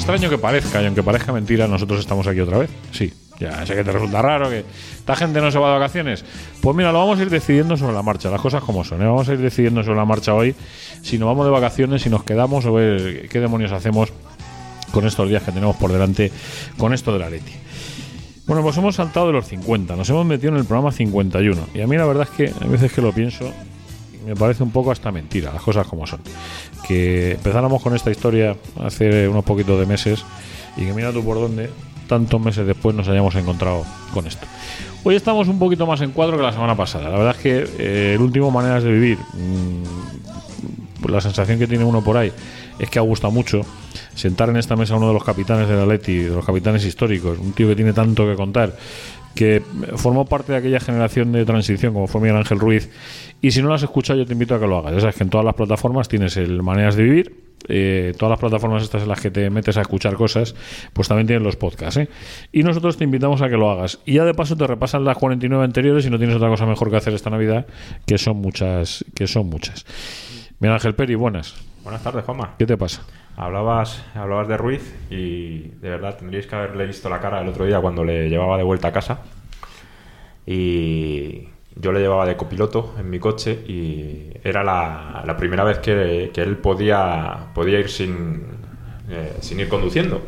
[0.00, 2.70] Extraño que parezca, y aunque parezca mentira, nosotros estamos aquí otra vez.
[2.90, 4.64] Sí, ya sé que te resulta raro que
[4.96, 6.24] esta gente no se va de vacaciones.
[6.62, 9.02] Pues mira, lo vamos a ir decidiendo sobre la marcha, las cosas como son.
[9.02, 9.04] ¿eh?
[9.04, 10.54] Vamos a ir decidiendo sobre la marcha hoy
[11.02, 14.10] si nos vamos de vacaciones, si nos quedamos o ver qué demonios hacemos
[14.90, 16.32] con estos días que tenemos por delante
[16.78, 17.52] con esto de la Leti.
[18.46, 21.68] Bueno, pues hemos saltado de los 50, nos hemos metido en el programa 51.
[21.74, 23.52] Y a mí la verdad es que a veces que lo pienso,
[24.26, 26.20] me parece un poco hasta mentira, las cosas como son.
[26.86, 30.24] Que empezáramos con esta historia hace unos poquitos de meses
[30.76, 31.70] y que mira tú por dónde,
[32.06, 34.46] tantos meses después nos hayamos encontrado con esto.
[35.04, 37.08] Hoy estamos un poquito más en cuadro que la semana pasada.
[37.08, 41.84] La verdad es que eh, el último Maneras de Vivir, mmm, la sensación que tiene
[41.84, 42.32] uno por ahí
[42.78, 43.62] es que ha gustado mucho
[44.14, 46.84] sentar en esta mesa a uno de los capitanes de la Leti, de los capitanes
[46.84, 48.76] históricos, un tío que tiene tanto que contar,
[49.34, 49.62] que
[49.96, 52.90] formó parte de aquella generación de transición como fue Miguel Ángel Ruiz.
[53.40, 54.92] Y si no lo has escuchado, yo te invito a que lo hagas.
[54.94, 57.50] Ya sabes que en todas las plataformas tienes el Maneras de Vivir.
[57.68, 60.54] Eh, todas las plataformas estas en las que te metes a escuchar cosas,
[60.92, 61.98] pues también tienen los podcasts.
[61.98, 62.08] ¿eh?
[62.52, 64.00] Y nosotros te invitamos a que lo hagas.
[64.04, 66.90] Y ya de paso te repasan las 49 anteriores y no tienes otra cosa mejor
[66.90, 67.66] que hacer esta Navidad,
[68.06, 69.04] que son muchas.
[69.14, 69.86] Que son muchas.
[70.58, 71.54] Miguel Ángel Peri, buenas.
[71.82, 72.54] Buenas tardes, Juanma.
[72.58, 73.02] ¿Qué te pasa?
[73.36, 77.64] Hablabas, hablabas de Ruiz y de verdad tendríais que haberle visto la cara el otro
[77.64, 79.20] día cuando le llevaba de vuelta a casa.
[80.46, 81.48] Y
[81.80, 86.42] yo le llevaba de copiloto en mi coche y era la, primera vez que, que,
[86.42, 88.42] él podía, podía ir sin,
[89.08, 90.22] eh, sin ir conduciendo.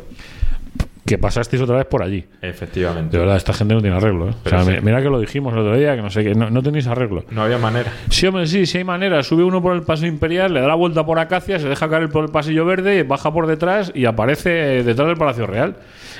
[1.05, 2.23] Que pasasteis otra vez por allí.
[2.41, 3.11] Efectivamente.
[3.11, 4.29] De verdad, esta gente no tiene arreglo.
[4.29, 4.33] ¿eh?
[4.45, 4.71] O sea, sí.
[4.81, 7.25] mira que lo dijimos el otro día, que no sé qué, no, no tenéis arreglo.
[7.29, 7.91] No había manera.
[8.09, 9.21] Sí, hombre, sí, sí hay manera.
[9.21, 12.07] Sube uno por el paso imperial, le da la vuelta por Acacia, se deja caer
[12.07, 15.75] por el pasillo verde, baja por detrás y aparece detrás del Palacio Real.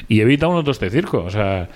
[0.10, 1.24] Y evita uno todo este circo.
[1.24, 1.70] O sea,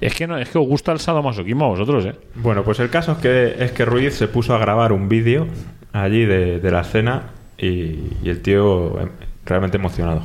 [0.00, 2.14] es que no, es que os gusta el sadomasoquismo a vosotros, ¿eh?
[2.36, 5.46] Bueno, pues el caso es que, es que Ruiz se puso a grabar un vídeo
[5.92, 7.24] allí de, de la cena
[7.58, 7.66] y,
[8.22, 9.08] y el tío eh,
[9.44, 10.22] realmente emocionado.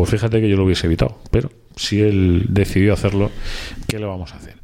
[0.00, 3.30] Pues fíjate que yo lo hubiese evitado, pero si él decidió hacerlo,
[3.86, 4.54] ¿qué le vamos a hacer?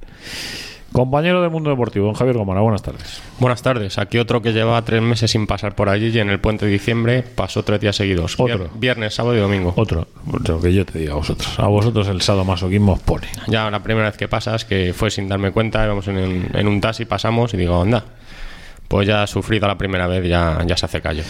[0.92, 3.20] Compañero del mundo deportivo, don Javier Gomara, buenas tardes.
[3.38, 3.98] Buenas tardes.
[3.98, 6.72] Aquí otro que lleva tres meses sin pasar por allí y en el puente de
[6.72, 8.40] diciembre pasó tres días seguidos.
[8.40, 8.70] Otro.
[8.76, 9.74] Viernes, sábado y domingo.
[9.76, 10.08] Otro,
[10.48, 11.58] lo que yo te digo a vosotros.
[11.58, 13.26] A vosotros el sadomasoquismo os pone.
[13.46, 16.80] Ya la primera vez que pasas, que fue sin darme cuenta, íbamos en, en un
[16.80, 18.06] taxi, pasamos y digo, anda.
[18.88, 21.22] Pues ya sufrido la primera vez, ya, ya se hace callo.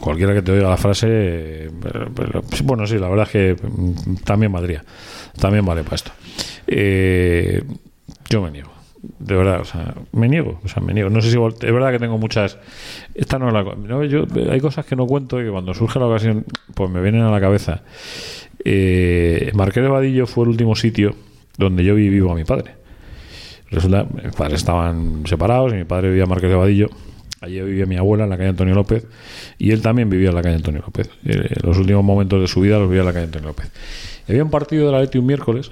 [0.00, 1.68] Cualquiera que te oiga la frase,
[2.64, 4.82] bueno, sí, la verdad es que mm, también valdría.
[5.38, 6.12] También vale para esto.
[6.66, 7.62] Eh,
[8.28, 8.70] yo me niego.
[9.18, 11.08] De verdad, o sea, me niego, o sea, me niego.
[11.10, 12.58] No sé si es verdad que tengo muchas.
[13.14, 13.62] Esta no es la.
[13.62, 17.00] no, yo, hay cosas que no cuento y que cuando surge la ocasión, pues me
[17.00, 17.82] vienen a la cabeza.
[18.64, 21.14] Eh, Marqués de Vadillo fue el último sitio
[21.56, 22.79] donde yo vi vivo a mi padre.
[23.70, 26.90] Resulta, mis padres estaban separados y mi padre vivía en Marqués de Vadillo.
[27.40, 29.06] Allí vivía mi abuela en la calle Antonio López
[29.58, 31.08] y él también vivía en la calle Antonio López.
[31.24, 33.70] Eh, los últimos momentos de su vida los vivía en la calle Antonio López.
[34.28, 35.70] Y había un partido de la Leti un miércoles.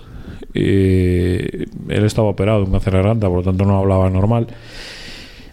[0.54, 4.46] eh, él estaba operado de un cáncer de garganta, por lo tanto no hablaba normal.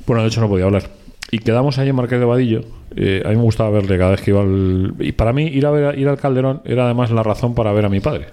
[0.07, 0.83] Bueno, de hecho no podía hablar.
[1.31, 2.61] Y quedamos ahí en Marqués de Vadillo.
[2.95, 4.93] Eh, a mí me gustaba verle cada vez que iba al...
[4.99, 7.85] Y para mí ir, a ver, ir al Calderón era además la razón para ver
[7.85, 8.27] a mi padre.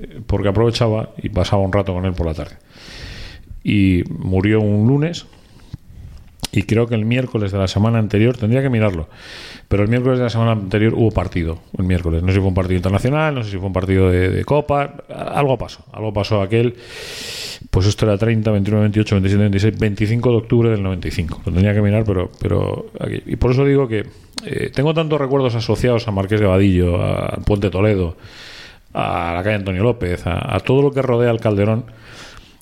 [0.00, 2.56] Eh, Porque aprovechaba y pasaba un rato con él por la tarde.
[3.62, 5.26] Y murió un lunes.
[6.50, 9.08] Y creo que el miércoles de la semana anterior, tendría que mirarlo,
[9.68, 11.58] pero el miércoles de la semana anterior hubo partido.
[11.76, 14.10] El miércoles, no sé si fue un partido internacional, no sé si fue un partido
[14.10, 15.84] de, Copa, algo pasó.
[15.92, 16.74] Algo pasó aquel,
[17.70, 21.42] pues esto era 30, 21, 28, 27, 26, 25 de octubre del 95.
[21.44, 23.22] Lo tendría que mirar, pero, pero aquí.
[23.26, 24.06] Y por eso digo que
[24.46, 28.16] eh, tengo tantos recuerdos asociados a Marqués de Vadillo, al Puente Toledo,
[28.94, 31.84] a la calle Antonio López, a, a todo lo que rodea al Calderón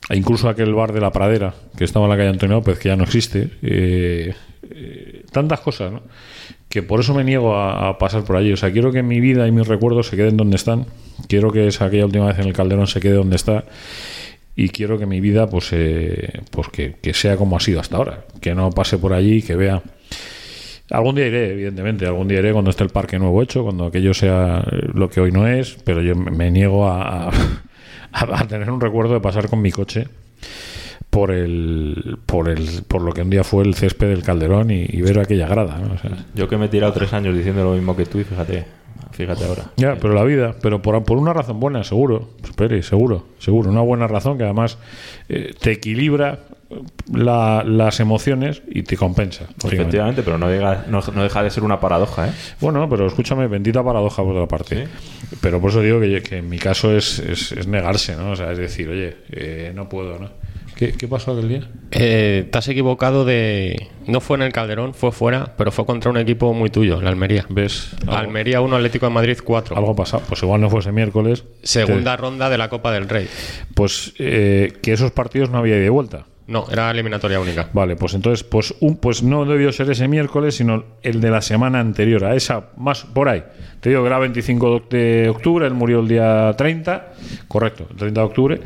[0.09, 2.89] e incluso aquel bar de la Pradera que estaba en la calle Antonio López, que
[2.89, 3.51] ya no existe.
[3.62, 4.34] eh,
[4.71, 6.03] eh, tantas cosas, ¿no?
[6.69, 8.53] Que por eso me niego a, pasar por allí.
[8.53, 10.87] O sea, quiero que mi vida y mis recuerdos se queden donde están.
[11.28, 13.65] Quiero que esa aquella última vez en el Calderón se quede donde está.
[14.57, 17.97] Y quiero que mi vida, pues, eh, pues que, que sea como ha sido hasta
[17.97, 18.25] ahora.
[18.41, 19.83] Que no pase por allí, que vea.
[20.91, 22.07] Algún día iré, evidentemente.
[22.07, 25.31] Algún día iré cuando esté el parque nuevo hecho, cuando aquello sea lo que hoy
[25.31, 25.77] no es.
[25.84, 27.31] Pero yo me niego a,
[28.33, 30.09] a tener un recuerdo de pasar con mi coche
[31.10, 34.86] por el por el por lo que un día fue el césped del Calderón y,
[34.89, 35.95] y ver aquella grada ¿no?
[35.95, 38.24] O sea, Yo que me he tirado tres años diciendo lo mismo que tú y
[38.24, 38.66] fíjate,
[39.13, 39.65] fíjate ahora.
[39.77, 43.80] ya pero la vida pero por, por una razón buena seguro espere seguro seguro una
[43.83, 44.78] buena razón que además
[45.28, 46.41] eh, te equilibra
[47.13, 49.47] la- las emociones y te compensa.
[49.65, 52.33] Efectivamente, pero no, diga- no, no deja de ser una paradoja, ¿eh?
[52.60, 54.89] Bueno, pero escúchame, bendita paradoja por otra parte.
[55.41, 58.33] Pero por eso digo que, que en mi caso es, es, es negarse, ¿no?
[58.33, 60.30] O sea, es decir, oye, eh, no puedo, ¿no?
[60.74, 61.71] ¿Qué, qué pasó aquel día?
[61.91, 63.89] Eh, te has equivocado de.
[64.07, 67.09] No fue en el Calderón, fue fuera, pero fue contra un equipo muy tuyo, la
[67.09, 67.47] Almería.
[67.48, 67.92] ¿Ves?
[68.03, 69.74] Algo, Almería 1, Atlético de Madrid 4.
[69.74, 70.22] algo ha pasado.
[70.28, 71.45] Pues igual no fue ese miércoles.
[71.63, 73.27] Segunda ronda de la Copa del Rey.
[73.74, 76.27] Pues eh, que esos partidos no había ida y vuelta.
[76.47, 77.69] No, era eliminatoria única.
[77.72, 81.43] Vale, pues entonces, pues un, pues no debió ser ese miércoles, sino el de la
[81.43, 83.43] semana anterior, a esa, más por ahí.
[83.81, 87.13] Te digo que era 25 de octubre, él murió el día 30,
[87.47, 88.61] correcto, el 30 de octubre,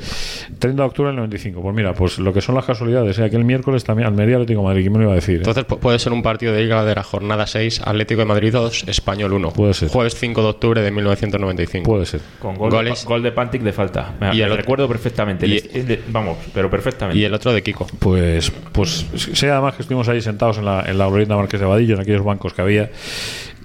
[0.58, 1.60] 30 de octubre del 95.
[1.60, 3.24] Pues mira, pues lo que son las casualidades, ¿eh?
[3.24, 5.34] aquel miércoles también Almería Atlético de Madrid, ¿quién me lo iba a decir?
[5.36, 5.38] eh?
[5.38, 8.52] Entonces pu- puede ser un partido de Liga de la jornada 6, Atlético de Madrid
[8.52, 9.50] 2, Español 1.
[9.50, 9.88] Puede ser.
[9.90, 11.84] Jueves 5 de octubre de 1995.
[11.90, 12.20] Puede ser.
[12.38, 13.02] Con gol, Goles.
[13.02, 14.14] de, gol de Pantic de falta.
[14.20, 15.46] Me, Y el otro- recuerdo perfectamente.
[15.46, 17.18] y- de- vamos, pero perfectamente.
[17.18, 17.86] Y el otro de Kiko.
[17.98, 21.94] Pues, pues sé además que estuvimos ahí sentados en la, en la Marqués de Vadillo,
[21.96, 22.90] en aquellos bancos que había.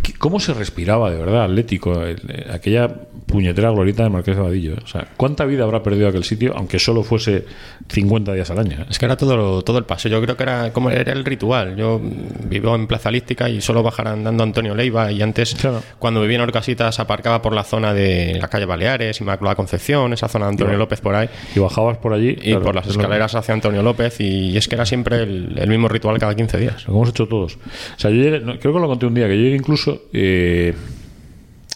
[0.05, 2.05] ¿Qué- ¿Cómo se respiraba de verdad Atlético?
[2.05, 2.15] eh,
[2.51, 2.87] aquella
[3.25, 4.73] puñetera glorieta de Marqués de Vadillo.
[4.73, 4.79] eh?
[4.83, 7.45] O sea, ¿cuánta vida habrá perdido aquel sitio, aunque solo fuese
[7.89, 8.77] 50 días al año?
[8.81, 8.85] eh?
[8.89, 10.11] Es que era todo, todo el paseo.
[10.11, 11.75] Yo creo que era como era el ritual.
[11.75, 11.99] Yo
[12.47, 15.11] vivo en Plaza Lística y solo bajar andando Antonio Leiva.
[15.11, 15.81] Y antes, Claro.
[15.97, 20.27] cuando vivía en Orcasitas, aparcaba por la zona de la calle Baleares, Inmaculada Concepción, esa
[20.27, 20.77] zona de Antonio.
[20.77, 21.27] López por ahí.
[21.55, 22.29] Y bajabas por allí.
[22.29, 24.19] Y claro, por las escaleras hacia Antonio López.
[24.19, 26.87] Y es que era siempre el, el mismo ritual cada 15 días.
[26.87, 27.55] Lo hemos hecho todos.
[27.55, 27.59] O
[27.99, 29.94] sea, yo llegué- creo que lo conté un día, que yo llegué incluso.
[30.13, 30.73] Eh,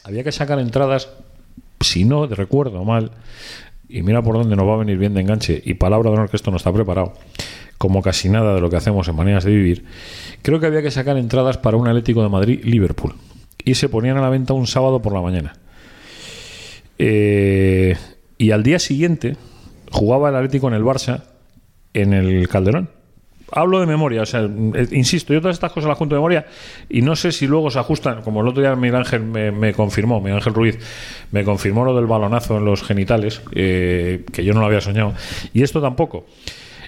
[0.04, 1.10] había que sacar entradas,
[1.82, 3.12] si no recuerdo mal,
[3.88, 6.30] y mira por dónde nos va a venir bien de enganche, y palabra de honor
[6.30, 7.14] que esto no está preparado,
[7.78, 9.86] como casi nada de lo que hacemos en maneras de vivir.
[10.42, 13.16] Creo que había que sacar entradas para un Atlético de Madrid-Liverpool.
[13.66, 15.54] Y se ponían a la venta un sábado por la mañana.
[16.98, 17.96] Eh,
[18.38, 19.38] y al día siguiente
[19.92, 21.24] jugaba el Atlético en el Barça
[21.94, 22.90] en el Calderón.
[23.52, 26.46] Hablo de memoria, o sea, eh, insisto, yo todas estas cosas las cuento de memoria
[26.90, 30.20] y no sé si luego se ajustan, como el otro día Miguel Ángel me, confirmó,
[30.20, 30.78] Miguel Ángel Ruiz
[31.32, 35.14] me confirmó lo del balonazo en los genitales, eh, que yo no lo había soñado,
[35.54, 36.26] y esto tampoco.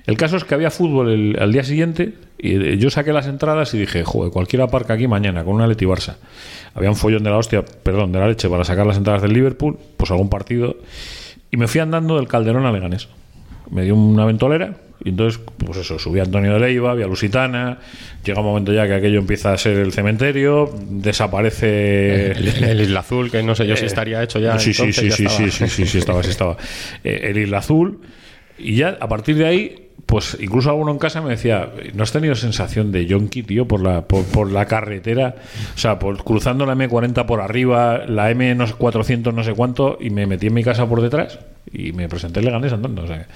[0.08, 3.28] El caso es que había fútbol el, al día siguiente y eh, yo saqué las
[3.28, 6.16] entradas y dije, joder, cualquiera aparca aquí mañana con una Leti Barça.
[6.74, 9.34] Había un follón de la hostia, perdón, de la leche para sacar las entradas del
[9.34, 10.78] Liverpool, pues algún partido.
[11.52, 13.10] Y me fui andando del Calderón a Leganés.
[13.70, 17.08] Me dio una ventolera y entonces, pues eso, subí a Antonio de Leiva, vi a
[17.08, 17.80] Lusitana.
[18.24, 22.32] Llega un momento ya que aquello empieza a ser el cementerio, desaparece.
[22.32, 24.60] El, el Isla Azul, que no sé yo si estaría hecho ya.
[24.60, 25.50] Sí, sí, entonces sí, ya sí, estaba.
[25.50, 26.58] sí, sí, sí, sí, estaba, sí estaba.
[27.04, 28.00] Eh, el Isla Azul.
[28.60, 32.12] Y ya a partir de ahí, pues incluso alguno en casa me decía, ¿no has
[32.12, 35.36] tenido sensación de yonki, tío, por la, por, por la carretera?
[35.74, 39.54] O sea, por, cruzando la M40 por arriba, la M no sé, 400 no sé
[39.54, 41.40] cuánto, y me metí en mi casa por detrás
[41.74, 43.04] y me presenté en Leganés andando.
[43.04, 43.28] O sea,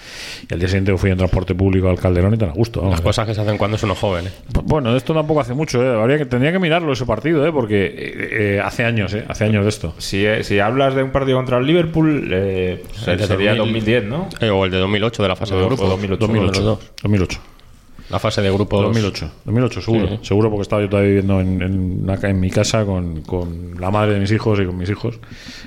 [0.49, 2.79] y al día siguiente fui en transporte público al Calderón y tan a gusto.
[2.81, 2.93] vamos.
[2.95, 4.27] Las cosas que se hacen cuando es uno joven.
[4.27, 4.31] ¿eh?
[4.63, 6.01] Bueno, esto tampoco hace mucho, ¿eh?
[6.01, 7.51] Habría que, tendría que mirarlo ese partido, ¿eh?
[7.51, 8.27] porque eh,
[8.57, 9.23] eh, hace años, ¿eh?
[9.27, 9.93] hace años de esto.
[9.97, 14.03] Si, eh, si hablas de un partido contra el Liverpool, eh, El sería 2000, 2010,
[14.05, 14.29] ¿no?
[14.41, 15.87] Eh, o el de 2008 de la fase de o grupos.
[15.89, 16.63] 2008, Uno de los 2008.
[16.63, 16.91] dos.
[17.03, 17.39] 2008.
[18.09, 18.81] La fase de grupos.
[18.83, 20.19] 2008, 2008 seguro, Sí.
[20.21, 23.89] seguro porque estaba yo todavía viviendo en, en, una en mi casa con, con la
[23.91, 25.19] madre de mis hijos y con mis hijos.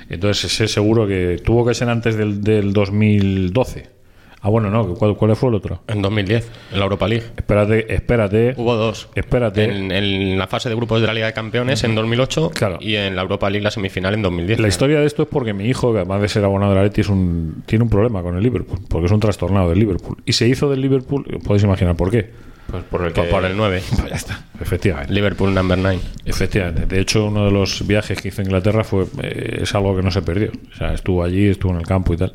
[0.09, 3.98] Entonces sé seguro que tuvo que ser antes del, del 2012.
[4.41, 5.81] Ah, bueno, no, ¿cuál, cuál fue el otro?
[5.87, 7.25] En 2010, en la Europa League.
[7.35, 8.53] Espérate, espérate.
[8.57, 9.09] Hubo dos.
[9.13, 9.65] Espérate.
[9.65, 12.77] En, en la fase de grupos de la Liga de Campeones en 2008 Claro.
[12.79, 14.59] y en la Europa League la semifinal en 2010.
[14.59, 17.01] La historia de esto es porque mi hijo, que además de ser abonado del Atleti,
[17.01, 20.17] es un, tiene un problema con el Liverpool, porque es un trastornado del Liverpool.
[20.25, 22.29] Y se hizo del Liverpool, podéis imaginar por qué.
[22.69, 23.81] Pues por el que Por, el 9.
[23.89, 25.13] Pues ya está, efectivamente.
[25.13, 25.99] Liverpool number 9.
[26.25, 26.85] Efectivamente.
[26.85, 30.01] De hecho, uno de los viajes que hizo a Inglaterra fue eh, es algo que
[30.01, 30.51] no se perdió.
[30.73, 32.31] O sea, estuvo allí, estuvo en el campo y tal.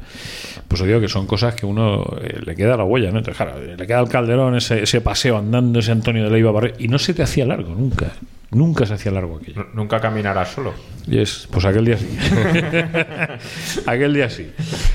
[0.66, 3.18] Pues os digo que son cosas que uno eh, le queda la huella, ¿no?
[3.18, 6.74] Entonces, claro, le queda el Calderón, ese, ese paseo andando, ese Antonio de Leiva Barre,
[6.78, 8.12] y no se te hacía largo, nunca.
[8.54, 9.66] Nunca se hacía largo aquello.
[9.74, 10.72] nunca caminarás solo.
[11.06, 12.08] Y es, pues aquel día sí.
[13.86, 14.50] aquel día sí.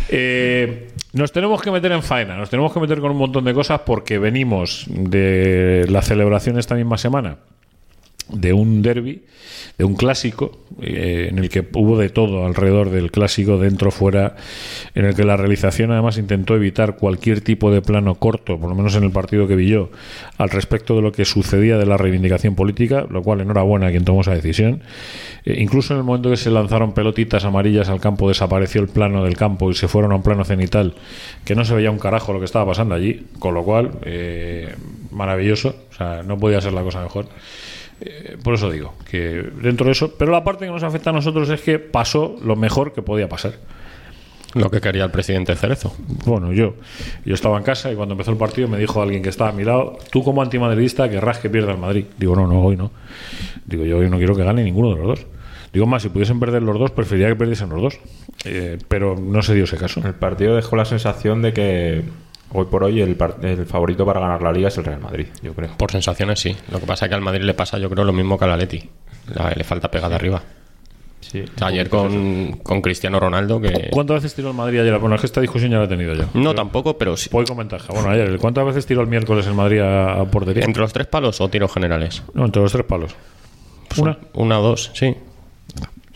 [0.09, 3.53] Eh, nos tenemos que meter en faena, nos tenemos que meter con un montón de
[3.53, 7.37] cosas porque venimos de la celebración esta misma semana
[8.29, 9.23] de un derby,
[9.79, 14.35] de un clásico, eh, en el que hubo de todo alrededor del clásico, dentro, fuera,
[14.93, 18.75] en el que la realización además intentó evitar cualquier tipo de plano corto, por lo
[18.75, 19.89] menos en el partido que vi yo,
[20.37, 24.03] al respecto de lo que sucedía de la reivindicación política, lo cual enhorabuena a quien
[24.03, 24.81] tomó esa decisión.
[25.45, 29.23] Eh, incluso en el momento que se lanzaron pelotitas amarillas al campo, desapareció el plano
[29.23, 30.93] del campo y se fueron a un plano cenital
[31.45, 34.75] que no se veía un carajo lo que estaba pasando allí, con lo cual, eh,
[35.11, 37.27] maravilloso, o sea, no podía ser la cosa mejor.
[38.01, 41.13] Eh, por eso digo que dentro de eso, pero la parte que nos afecta a
[41.13, 43.53] nosotros es que pasó lo mejor que podía pasar.
[44.55, 45.95] Lo que quería el presidente Cerezo.
[46.25, 46.75] Bueno, yo,
[47.23, 49.53] yo estaba en casa y cuando empezó el partido me dijo alguien que estaba a
[49.53, 52.05] mi lado, tú como antimadridista querrás que pierda el Madrid.
[52.17, 52.91] Digo, no, no, hoy no.
[53.65, 55.27] Digo, yo hoy no quiero que gane ninguno de los dos.
[55.71, 57.99] Digo, más, si pudiesen perder los dos, preferiría que perdiesen los dos.
[58.45, 60.01] Eh, pero no se dio ese caso.
[60.03, 62.03] El partido dejó la sensación de que
[62.53, 65.27] hoy por hoy el, par- el favorito para ganar la liga es el Real Madrid,
[65.41, 65.69] yo creo.
[65.77, 66.55] Por sensaciones, sí.
[66.71, 68.51] Lo que pasa es que al Madrid le pasa, yo creo, lo mismo que al
[68.51, 68.89] Atleti.
[69.35, 70.41] La- Le falta pegada arriba.
[71.21, 73.89] Sí, O sea, ayer con, con Cristiano Ronaldo, que.
[73.91, 74.97] ¿Cuántas veces tiró el Madrid ayer?
[74.99, 76.23] Bueno, es que esta discusión ya la he tenido yo.
[76.33, 77.29] No, tampoco, pero sí.
[77.31, 77.91] Voy con ventaja.
[77.93, 80.63] Bueno, ayer, ¿cuántas veces tiró el miércoles el Madrid a, a portería?
[80.63, 82.23] ¿Entre los tres palos o tiros generales?
[82.33, 83.13] No, entre los tres palos.
[83.97, 84.17] Una.
[84.33, 85.13] Una o dos, sí.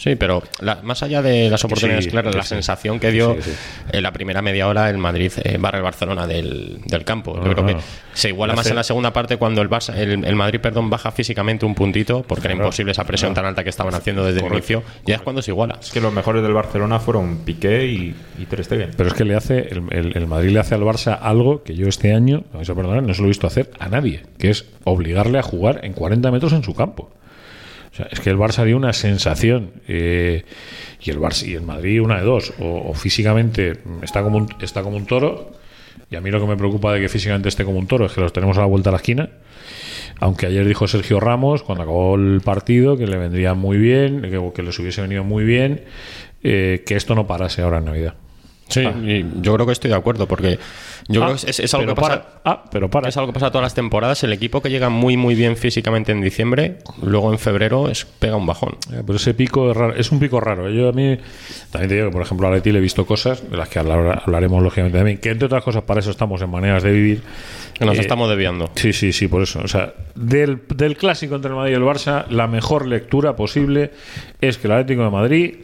[0.03, 2.49] Sí, pero la- más allá de las oportunidades sí, claras, la sí.
[2.49, 3.51] sensación que dio Sí, sí.
[3.93, 7.35] en la primera media hora el Madrid eh, barra el Barcelona del, del campo.
[7.35, 7.77] Yo Ah, creo que
[8.13, 10.89] se iguala La más en la segunda parte cuando el, Barça, el, el Madrid perdón,
[10.89, 13.43] baja físicamente un puntito, porque era imposible esa presión claro.
[13.45, 15.01] tan alta que estaban haciendo desde Correcto, el inicio.
[15.05, 15.77] Ya es cuando se iguala.
[15.81, 18.91] Es que los mejores del Barcelona fueron Piqué y, y Ter Stegen.
[18.97, 21.75] Pero es que le hace el, el- el Madrid le hace al Barça algo que
[21.75, 24.23] yo este año, me vais a perdonar, no se lo he visto hacer a nadie,
[24.37, 27.09] que es obligarle a jugar en 40 metros en su campo.
[27.93, 30.43] O sea, es que el Barça dio una sensación eh,
[30.99, 34.81] y el Barça y el Madrid una de dos, o, físicamente está como un, está
[34.81, 35.51] como un toro
[36.09, 38.13] y a mí lo que me preocupa de que físicamente esté como un toro es
[38.13, 39.29] que los tenemos a la vuelta a la esquina.
[40.19, 44.51] Aunque ayer dijo Sergio Ramos, cuando acabó el partido, que le vendría muy bien, que,
[44.53, 45.83] que les hubiese venido muy bien,
[46.43, 48.15] eh, que esto no parase ahora en Navidad.
[48.69, 50.57] Sí, y yo creo que estoy de acuerdo, porque
[51.07, 52.23] yo Ah, creo que es, es algo que pasa.
[52.23, 52.41] para.
[52.45, 53.09] Ah, pero para.
[53.09, 54.23] Es algo que pasa todas las temporadas.
[54.23, 58.35] El equipo que llega muy muy bien físicamente en diciembre, luego en febrero es pega
[58.35, 58.77] un bajón.
[58.91, 60.69] Eh, Pero ese pico es, raro, es un pico raro.
[60.69, 61.17] Yo a mí
[61.71, 63.79] también te digo que, por ejemplo, a Leti le he visto cosas de las que
[63.79, 67.21] hablar- hablaremos lógicamente también, que entre otras cosas para eso estamos en maneras de vivir.
[67.73, 68.69] Que nos Eh, estamos desviando.
[68.75, 69.59] Sí, sí, sí, por eso.
[69.63, 73.91] O sea, del, del clásico entre el Madrid y el Barça, la mejor lectura posible
[74.41, 75.55] es que el Atlético de Madrid,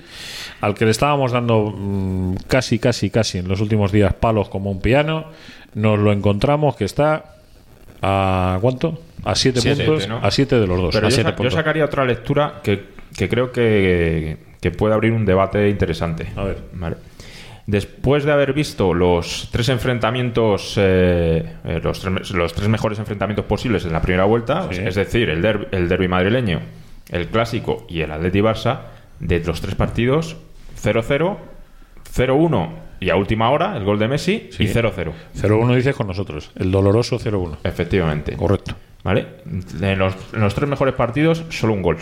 [0.61, 4.71] al que le estábamos dando mm, casi, casi, casi en los últimos días palos como
[4.71, 5.25] un piano,
[5.73, 7.35] nos lo encontramos que está
[8.01, 8.99] a ¿cuánto?
[9.25, 10.17] A siete, puntos, ¿no?
[10.17, 10.95] a siete de los dos.
[10.95, 11.53] Pero a yo, siete sa- yo puntos.
[11.53, 12.85] sacaría otra lectura que,
[13.17, 16.27] que creo que, que puede abrir un debate interesante.
[16.35, 16.57] A ver.
[16.73, 16.95] Vale.
[17.67, 23.45] Después de haber visto los tres enfrentamientos, eh, eh, los, tres, los tres mejores enfrentamientos
[23.45, 24.81] posibles en la primera vuelta, Sí.
[24.83, 26.61] es decir, el, der- el derby madrileño,
[27.11, 28.79] el clásico y el Atleti Barça,
[29.19, 30.37] de los tres partidos,
[30.83, 31.37] 0-0,
[32.13, 32.69] 0-1
[32.99, 34.63] y a última hora el gol de Messi Sí.
[34.63, 35.11] y 0-0.
[35.35, 37.57] 0-1 dices con nosotros, el doloroso 0-1.
[37.63, 38.35] Efectivamente.
[38.35, 38.75] Correcto.
[39.03, 39.27] ¿Vale?
[39.81, 41.97] En los, en los tres mejores partidos, solo un gol.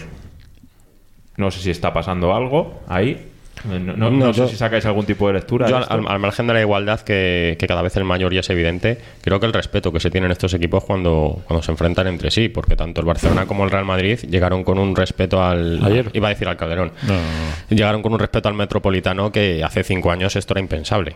[1.37, 3.27] No sé si está pasando algo ahí.
[3.65, 5.65] No, no- no No, sé si sacáis algún tipo de lectura.
[5.67, 5.93] Yo, de al, esto.
[5.95, 8.97] al- al margen de la igualdad, que, que cada vez el mayor ya es evidente,
[9.21, 12.49] creo que el respeto que se tienen estos equipos cuando, cuando se enfrentan entre sí,
[12.49, 15.83] porque tanto el Barcelona como el Real Madrid llegaron con un respeto al.
[15.83, 16.09] Ayer.
[16.13, 16.91] Iba a decir al Calderón.
[17.03, 17.75] No, no, no.
[17.75, 21.15] Llegaron con un respeto al metropolitano que hace cinco años esto era impensable.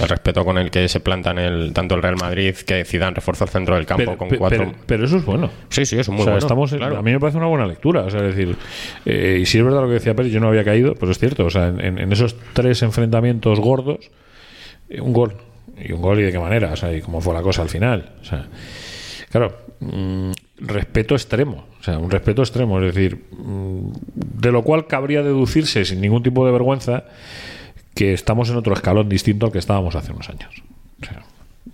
[0.00, 3.44] El respeto con el que se plantan el, tanto el Real Madrid que Zidane reforzó
[3.44, 4.58] el centro del campo Pero, con cuatro.
[4.58, 5.50] pero- pero eso es bueno.
[5.70, 6.38] sí, sí, es muy O sea, bueno.
[6.46, 6.98] estamos claro.
[6.98, 8.02] A mí me parece una buena lectura.
[8.02, 8.56] O sea, es decir,
[9.04, 11.18] eh, y si es verdad lo que decía Pérez, yo no había caído, pero es
[11.18, 11.44] cierto.
[11.46, 14.10] O sea, en, en- en esos tres enfrentamientos gordos,
[14.88, 15.34] eh, un gol.
[15.76, 16.72] Y un gol y de qué manera.
[16.72, 18.12] O sea, y cómo fue la cosa al final.
[18.20, 18.46] O sea,
[19.30, 21.66] claro, mm, respeto extremo.
[21.80, 22.80] O sea, un respeto extremo.
[22.80, 27.04] Es decir, mm, de lo cual cabría deducirse sin ningún tipo de vergüenza
[27.98, 30.62] que estamos en otro escalón distinto al que estábamos hace unos años.
[31.02, 31.22] O sea,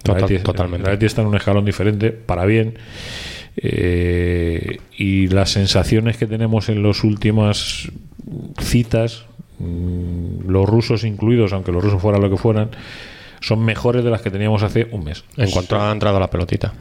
[0.02, 0.88] Total- totalmente.
[0.88, 2.78] Atleti está en un escalón diferente, para bien.
[3.57, 7.88] eh, y las sensaciones que tenemos en las últimas
[8.59, 9.26] citas,
[9.59, 12.71] mm, los rusos incluidos, aunque los rusos fueran lo que fueran,
[13.40, 15.25] son mejores de las que teníamos hace un mes.
[15.37, 16.73] En cuanto ha entrado la pelotita.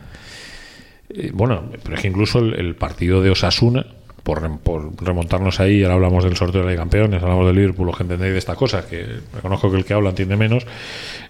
[1.09, 3.85] Eh, bueno, pero es que incluso el, el partido de Osasuna,
[4.23, 7.87] por, por remontarnos ahí, ahora hablamos del sorteo de la Liga Campeones, hablamos del Liverpool,
[7.87, 10.65] los que entendéis de estas cosas, que reconozco que el que habla entiende menos.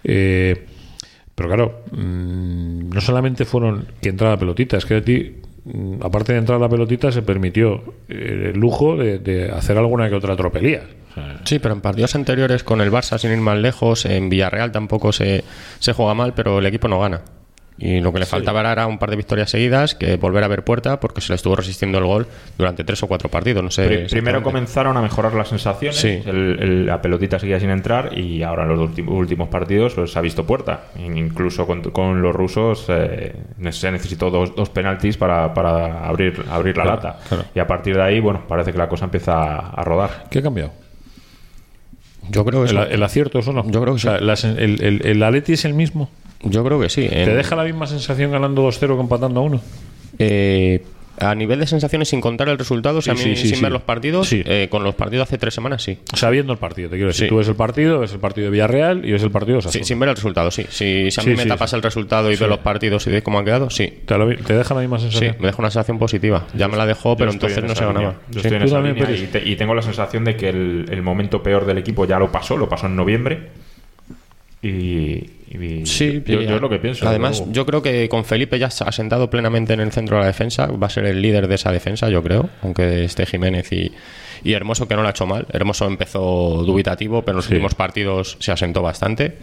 [0.04, 0.66] eh,
[1.36, 6.04] pero claro, mm, no solamente fueron que entrara la pelotita, es que a ti, mm,
[6.04, 10.16] aparte de entrar la pelotita, se permitió eh, el lujo de, de hacer alguna que
[10.16, 10.84] otra tropelía.
[11.44, 15.12] Sí, pero en partidos anteriores con el Barça, sin ir más lejos, en Villarreal tampoco
[15.12, 15.44] se,
[15.80, 17.22] se juega mal, pero el equipo no gana.
[17.78, 20.64] Y lo que le faltaba era un par de victorias seguidas, que volver a ver
[20.64, 22.28] puerta, porque se le estuvo resistiendo el gol
[22.58, 23.64] durante tres o cuatro partidos.
[23.64, 23.88] No sé.
[23.88, 26.22] Pri- primero comenzaron a mejorar las sensaciones, Sí.
[26.26, 30.20] el- el- la pelotita seguía sin entrar y ahora en los últimos partidos pues, se
[30.20, 30.86] ha visto puerta.
[30.98, 33.34] Incluso con, con los rusos eh,
[33.72, 37.20] se necesitó dos, dos penaltis para, para abrir, abrir la Claro, lata.
[37.28, 37.44] claro.
[37.56, 40.26] Y a partir de ahí, bueno, parece que la cosa empieza a, a rodar.
[40.30, 40.72] ¿Qué ha cambiado?
[42.30, 42.84] Yo creo que ¿El, sí.
[42.90, 43.64] el acierto eso no?
[43.70, 44.24] Yo creo que O sea, sí.
[44.26, 46.10] la sen- el, el, el Atleti es el mismo.
[46.44, 47.04] Yo creo que sí.
[47.10, 49.62] En- ¿Te deja la misma sensación ganando 2-0 que empatando a 1?
[50.20, 50.84] eh,
[51.24, 53.56] a nivel de sensaciones, sin contar el resultado, Sí, o sea, sí, mi- sí, sin
[53.58, 53.62] sí.
[53.62, 54.42] ver los partidos, Sí.
[54.46, 55.98] eh, con los partidos hace tres semanas, sí.
[56.14, 57.26] Sabiendo el partido, te quiero decir.
[57.26, 57.30] Sí.
[57.30, 59.84] Tú ves el partido, ves el partido de Villarreal y ves el partido de Sí,
[59.84, 60.66] sin ver el resultado, sí.
[60.70, 61.76] Si, si a Sí, mí me sí, tapas sí.
[61.76, 62.40] el resultado y Sí.
[62.42, 64.02] veo los partidos y ves cómo han quedado, sí.
[64.06, 65.36] ¿Te, lo- te deja la misma Sí, sensación?
[65.40, 66.48] me deja una sensación positiva.
[66.54, 68.16] Ya me la dejó, pero entonces en no se ganaba.
[68.30, 68.48] Yo Sí.
[68.48, 71.02] estoy en ¿Tú esa línea y, te- y tengo la sensación de que el, el
[71.02, 73.50] momento peor del equipo ya lo pasó, lo pasó en noviembre.
[74.64, 77.08] Y, y Sí, yo, es lo que pienso.
[77.08, 77.52] Además, luego.
[77.54, 80.68] yo creo que con Felipe ya ha sentado plenamente en el centro de la defensa.
[80.68, 82.50] Va a ser el líder de esa defensa, yo creo.
[82.62, 83.92] Aunque esté Jiménez y,
[84.44, 85.46] y Hermoso, que no lo ha hecho mal.
[85.52, 87.54] Hermoso empezó dubitativo, pero en los Sí.
[87.54, 89.38] últimos partidos se asentó bastante.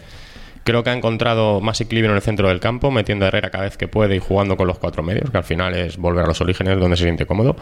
[0.63, 3.63] Creo que ha encontrado más equilibrio en el centro del campo, metiendo a Herrera cada
[3.63, 6.27] vez que puede y jugando con los cuatro medios, que al final es volver a
[6.27, 7.55] los orígenes donde se siente cómodo.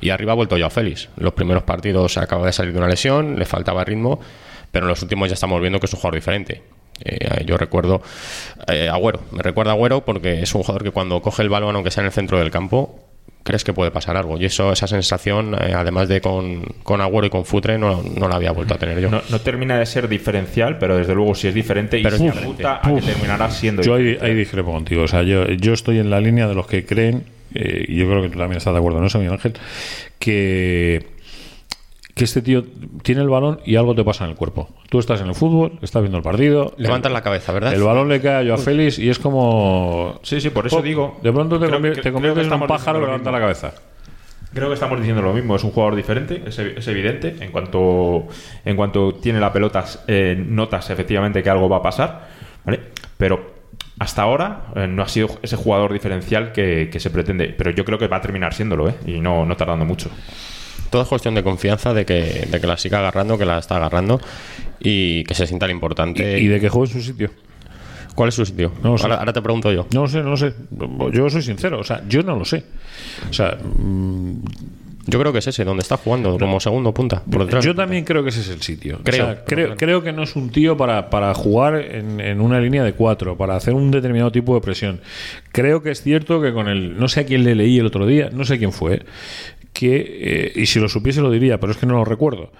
[0.00, 1.08] Y arriba ha vuelto ya Félix.
[1.16, 4.20] Los primeros partidos acaba de salir de una lesión, le faltaba ritmo,
[4.70, 6.62] pero en los últimos ya estamos viendo que es un jugador diferente.
[7.00, 8.02] Eh, yo recuerdo
[8.68, 11.74] eh, Agüero, me recuerda a Agüero porque es un jugador que cuando coge el balón,
[11.74, 13.00] aunque sea en el centro del campo,
[13.44, 14.38] crees que puede pasar algo.
[14.38, 18.28] Y eso, esa sensación, eh, además de con, con Agüero y con Futre, no, no
[18.28, 19.10] la había vuelto a tener yo.
[19.10, 22.28] No, no termina de ser diferencial, pero desde luego sí es diferente Pero y se
[22.30, 25.02] apunta a que terminará siendo Yo ahí, ahí discrepo contigo.
[25.02, 27.24] O sea, yo, yo estoy en la línea de los que creen,
[27.54, 29.52] eh, y yo creo que tú también estás de acuerdo en eso, Miguel Ángel,
[30.18, 31.06] que,
[32.14, 32.62] que este tío
[33.02, 34.68] tiene el balón y algo te pasa en el cuerpo.
[34.88, 36.72] Tú estás en el fútbol, estás viendo el partido.
[36.76, 37.72] Levantas la cabeza, ¿verdad?
[37.74, 40.20] El balón le cae a Joao Félix y es como.
[40.22, 41.18] Sí, sí, por eso Pop, digo.
[41.22, 43.74] De pronto te, creo convier- que- te conviertes en un pájaro que levanta la cabeza.
[44.52, 45.56] Creo que estamos diciendo lo mismo.
[45.56, 47.34] Es un jugador diferente, es, es evidente.
[47.40, 48.28] En cuanto,
[48.64, 52.28] en cuanto tiene la pelota, eh, notas efectivamente que algo va a pasar.
[52.64, 52.78] ¿vale?
[53.18, 53.52] Pero
[53.98, 57.48] hasta ahora eh, no ha sido ese jugador diferencial que, que se pretende.
[57.58, 58.94] Pero yo creo que va a terminar siéndolo, ¿eh?
[59.06, 60.08] y no, no tardando mucho.
[60.90, 63.76] Todo es cuestión de confianza, de que, de que la siga agarrando, que la está
[63.76, 64.20] agarrando
[64.80, 66.38] y que se sienta lo importante.
[66.38, 67.30] Y de que juegue en su sitio.
[68.14, 68.72] ¿Cuál es su sitio?
[68.82, 69.04] No lo sé.
[69.04, 69.86] ahora, ahora te pregunto yo.
[69.92, 70.54] No lo sé, no lo sé.
[71.12, 71.80] Yo soy sincero.
[71.80, 72.64] O sea, yo no lo sé.
[73.28, 74.44] O sea, mm,
[75.06, 77.22] Yo creo que es ese, donde está jugando, como segundo punta.
[77.30, 77.64] Por detrás.
[77.64, 79.00] Yo también creo que ese es el sitio.
[79.02, 79.78] Creo, O sea, pero creo, claro.
[79.78, 83.36] creo que no es un tío para, para jugar en, en una línea de cuatro,
[83.36, 85.00] para hacer un determinado tipo de presión.
[85.52, 86.98] Creo que es cierto que con el.
[86.98, 89.02] No sé a quién le leí el otro día, no sé quién fue,
[89.72, 89.96] que.
[90.20, 92.50] eh, y si lo supiese lo diría, pero es que no lo recuerdo.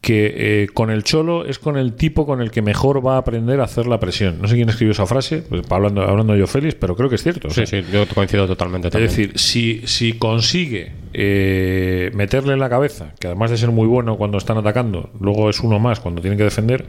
[0.00, 3.18] Que eh, con el cholo es con el tipo con el que mejor va a
[3.18, 4.40] aprender a hacer la presión.
[4.40, 7.22] No sé quién escribió esa frase, pues, hablando, hablando yo Félix, pero creo que es
[7.24, 7.48] cierto.
[7.48, 8.88] o Sí, sea, sí, yo coincido totalmente.
[8.88, 9.08] es también.
[9.10, 14.16] decir, si, si consigue eh, meterle en la cabeza, que además de ser muy bueno
[14.16, 16.84] cuando están atacando, luego es uno más cuando tienen que defender,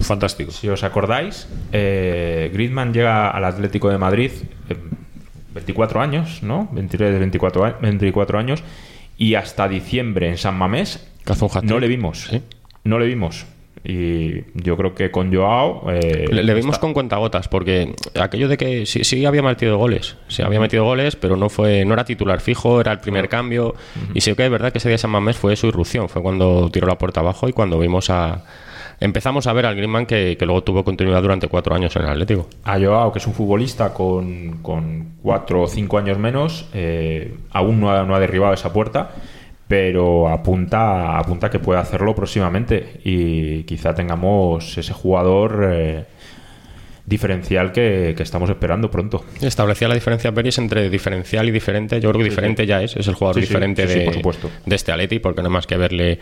[0.00, 0.52] fantástico.
[0.52, 4.30] Si os acordáis, eh, Griezmann llega al Atlético de Madrid
[4.70, 4.76] eh,
[5.54, 6.68] 24 años, ¿no?
[6.72, 8.62] 23, 24, a- 24 años.
[9.18, 11.06] Y hasta diciembre en San Mamés
[11.40, 12.26] un no le vimos.
[12.30, 12.42] Sí.
[12.84, 13.46] No le vimos.
[13.88, 15.90] Y yo creo que con Joao...
[15.92, 19.78] eh, Le, le vimos está- con cuentagotas, porque aquello de que sí, sí había metido
[19.78, 23.28] goles, sí había metido goles, pero no fue no era titular fijo, era el primer
[23.28, 23.74] cambio.
[24.12, 26.68] Y sí que es verdad que ese día San Mamés fue su irrupción, fue cuando
[26.70, 28.44] tiró la puerta abajo y cuando vimos a.
[28.98, 32.08] Empezamos a ver al Griezmann que, que luego tuvo continuidad durante cuatro años en el
[32.08, 32.48] Atlético.
[32.64, 37.80] a Joao, que es un futbolista con, con cuatro o cinco años menos, eh, aún
[37.80, 39.10] no ha, no ha derribado esa puerta,
[39.68, 46.04] pero apunta, apunta que puede hacerlo próximamente y quizá tengamos ese jugador eh,
[47.04, 49.24] diferencial que, que estamos esperando pronto.
[49.40, 52.00] Establecía la diferencia Peris entre diferencial y diferente.
[52.00, 54.50] Yo creo que diferente ya es, es el jugador Sí, diferente de, por supuesto.
[54.64, 56.18] de este Atleti, porque no más que verle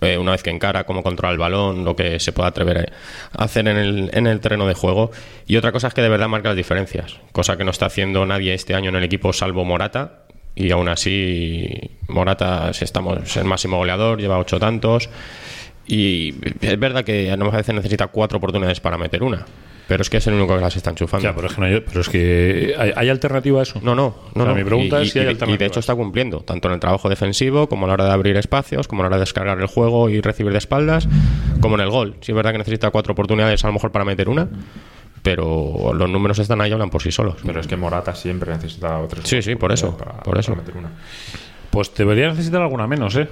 [0.00, 2.92] eh, una vez que encara, cómo controla el balón, lo que se puede atrever
[3.32, 5.10] a hacer en el, en el terreno de juego.
[5.46, 8.24] Y otra cosa es que de verdad marca las diferencias, cosa que no está haciendo
[8.26, 10.24] nadie este año en el equipo salvo Morata.
[10.54, 15.08] Y aún así, Morata si estamos, es el máximo goleador, lleva ocho tantos.
[15.86, 19.46] Y es verdad que a veces necesita cuatro oportunidades para meter una.
[19.90, 21.24] Pero es que es el único que las está enchufando.
[21.28, 23.80] Ya, pero es que, no hay, pero es que ¿hay, hay alternativa a eso.
[23.82, 24.42] No, no, no.
[24.42, 24.54] O sea, no.
[24.54, 26.80] mi pregunta y, es si hay y- y de hecho está cumpliendo, tanto en el
[26.80, 29.58] trabajo defensivo, como a la hora de abrir espacios, como a la hora de descargar
[29.60, 31.08] el juego y recibir de espaldas,
[31.60, 32.14] como en el gol.
[32.20, 34.48] Sí es verdad que necesita cuatro oportunidades a lo mejor para meter una,
[35.22, 37.36] pero los números están ahí y hablan por sí solos.
[37.44, 40.54] Pero es que Morata siempre necesita otras Sí, sí, por eso, por eso.
[40.54, 40.90] meter una.
[41.70, 43.28] Pues debería necesitar alguna menos, ¿eh?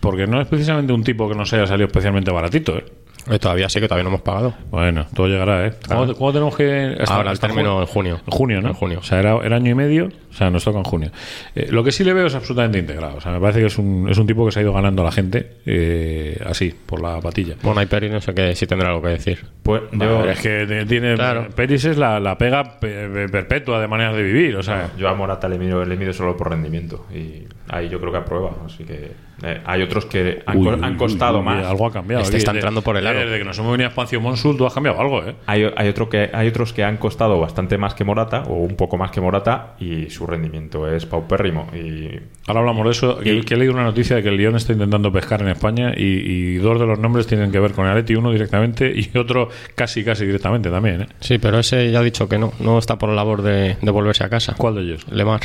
[0.00, 2.84] Porque no es precisamente un tipo que nos haya salido especialmente baratito, ¿eh?
[3.30, 4.54] Eh, todavía sí que todavía no hemos pagado.
[4.70, 5.72] Bueno, todo llegará, ¿eh?
[5.88, 6.96] ¿Cuándo, cuándo tenemos que...?
[7.00, 8.20] hasta- Ahora el hasta término en junio.
[8.24, 8.68] En junio, ¿no?
[8.68, 8.98] En junio.
[9.00, 11.10] O sea, era, era año y medio, o sea, nos toca en junio.
[11.54, 13.16] Eh, lo que sí le veo es absolutamente integrado.
[13.16, 15.00] O sea, me parece que es un, es un tipo que se ha ido ganando
[15.00, 17.54] a la gente eh, así, por la patilla.
[17.62, 19.38] Bueno, hay Peri, no sé qué, si tendrá algo que decir.
[19.62, 21.14] Pues Yo, es que de- tiene.
[21.14, 21.48] Claro.
[21.56, 24.56] Peris es la, la pega pe- pe- perpetua de maneras de vivir.
[24.56, 27.98] O sea, yo a Morata le mido, le mido solo por rendimiento y ahí yo
[27.98, 28.50] creo que aprueba.
[28.66, 31.66] Así que eh, hay otros que han, uy, co- uy, han uy, costado uy, más.
[31.66, 32.22] Algo ha cambiado.
[32.22, 32.40] Este aquí.
[32.42, 33.18] está De- entrando por el aro.
[33.20, 35.34] Desde que nos hemos venido a Espacio Monsul, tú has cambiado algo, ¿eh?
[35.46, 38.76] Hay, hay, otro que, hay otros que han costado bastante más que Morata, o un
[38.76, 41.68] poco más que Morata, y su rendimiento es paupérrimo.
[41.74, 43.18] Y Ahora hablamos de eso.
[43.18, 45.48] Que, Y- que he leído una noticia de que el Lyon está intentando pescar en
[45.48, 48.92] España y, y dos de los nombres tienen que ver con el Atleti, uno directamente
[48.94, 51.06] y otro casi, casi directamente también, ¿eh?
[51.20, 53.90] Sí, pero ese ya ha dicho que no, no está por la labor de, de
[53.90, 54.54] volverse a casa.
[54.56, 55.06] ¿Cuál de ellos?
[55.10, 55.40] Lemar.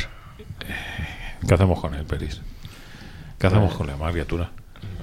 [1.46, 2.40] ¿Qué hacemos con él, Peris?
[3.38, 4.50] ¿Qué hacemos con la criatura?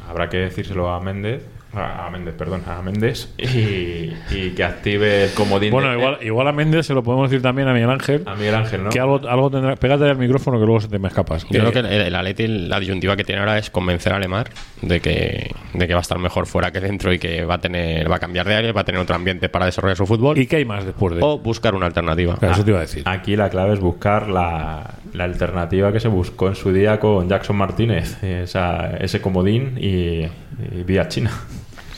[0.09, 5.31] habrá que decírselo a Méndez, a Méndez, perdón, a Méndez y, y que active el
[5.33, 5.71] comodín.
[5.71, 8.23] Bueno, de- igual, igual a Méndez se lo podemos decir también a Miguel Ángel.
[8.25, 8.89] a Miguel Ángel, ¿no?
[8.89, 9.75] Que algo, algo tendrá.
[9.75, 11.45] Pégate al micrófono que luego se te me escapas.
[11.49, 14.49] Yo creo que el, el Atleti, la disyuntiva que tiene ahora es convencer a Lemar
[14.81, 17.59] de que, de que va a estar mejor fuera que dentro y que va a
[17.59, 20.37] tener va a cambiar de área, va a tener otro ambiente para desarrollar su fútbol
[20.39, 22.35] ¿Y qué hay más después de o buscar una alternativa.
[22.37, 23.03] Claro, eso te iba a decir.
[23.05, 27.29] Aquí la clave es buscar la, la alternativa que se buscó en su día con
[27.29, 31.31] Jackson Martínez, esa, ese comodín y, y vía China.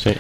[0.04, 0.12] Sí.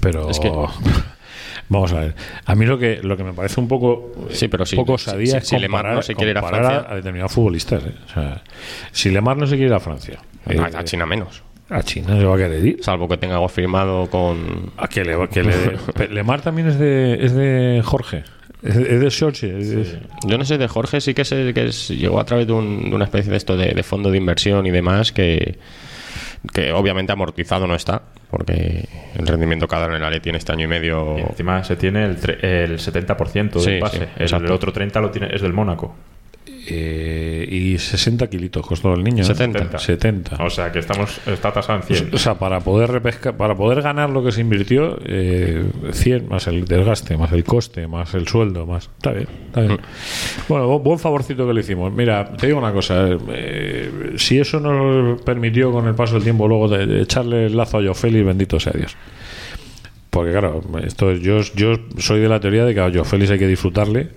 [0.00, 0.30] Pero.
[0.30, 0.50] Es que-
[1.70, 2.14] Vamos a ver.
[2.46, 4.10] A mí lo que, lo que me parece un poco.
[4.30, 6.86] Sí, pero sí, poco osadía sí, es si Lemar no se quiere ir a Francia-
[6.88, 7.82] a determinados futbolistas.
[7.84, 7.92] ¿eh?
[8.06, 8.42] O sea,
[8.90, 11.42] si Lemar no se quiere ir a Francia, eh, a, China menos.
[11.68, 12.78] a China se va a querer ir.
[12.82, 14.72] Salvo que tenga algo firmado con.
[14.78, 15.52] A que le, que le-
[15.94, 18.24] Pe- Lemar también es de, es de Jorge.
[18.62, 19.52] Es de, Jorge.
[19.52, 22.54] de- Yo no sé, de Jorge sí que, sé que es- llegó a través de,
[22.54, 25.58] un- de una especie de esto de, de fondo de inversión y demás que,
[26.52, 30.36] que obviamente amortizado no está, porque el rendimiento que ha dado en el Atleti en
[30.36, 33.98] este año y medio Y encima se tiene el, el 70% del Sí, pase.
[33.98, 34.54] sí, el, exacto.
[34.54, 35.94] otro 30% lo tiene, es del Mónaco.
[36.70, 39.22] Eh, y 60 kilitos costó el niño.
[39.22, 39.26] ¿eh?
[39.26, 39.78] 70.
[39.78, 40.36] 70.
[40.44, 42.14] O sea que estamos está tasado en 100.
[42.14, 46.46] O sea, para poder repescar, para poder ganar lo que se invirtió, eh, 100 más
[46.46, 48.90] el desgaste, más el coste, más el sueldo, más.
[48.96, 49.78] Está bien, está bien.
[50.48, 51.92] Bueno, bu- buen favorcito que le hicimos.
[51.92, 56.46] Mira, te digo una cosa: eh, si eso nos permitió con el paso del tiempo
[56.48, 58.96] luego de, de echarle el lazo a Joe Félix, bendito sea Dios.
[60.10, 63.30] Porque claro, esto es- yo, yo soy de la teoría de que a Joe Félix
[63.30, 64.08] hay que disfrutarle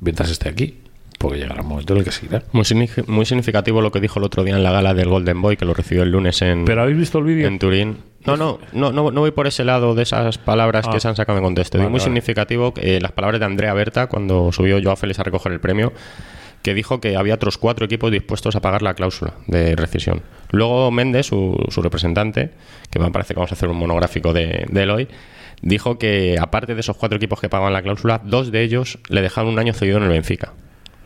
[0.00, 0.78] mientras esté aquí.
[1.18, 2.42] Porque llegará un momento en el que se irá.
[2.52, 5.40] Muy, signi- muy significativo lo que dijo el otro día en la gala del Golden
[5.40, 7.48] Boy, que lo recibió el lunes en, Pero habéis visto el vídeo.
[7.48, 7.96] en Turín.
[8.26, 10.92] No, no, no, no, no voy por ese lado de esas palabras Ah.
[10.92, 11.78] que se han sacado de contexto.
[11.78, 12.04] Vale, muy vale.
[12.04, 15.92] significativo eh, las palabras de Andrea Berta cuando subió Joao Félix a recoger el premio,
[16.62, 20.22] que dijo que había otros cuatro equipos dispuestos a pagar la cláusula de rescisión.
[20.50, 22.50] Luego Méndez, su, su representante,
[22.90, 25.08] que me parece que vamos a hacer un monográfico de, de él hoy,
[25.62, 29.22] dijo que aparte de esos cuatro equipos que pagaban la cláusula, dos de ellos le
[29.22, 30.52] dejaron un año cedido en el Benfica.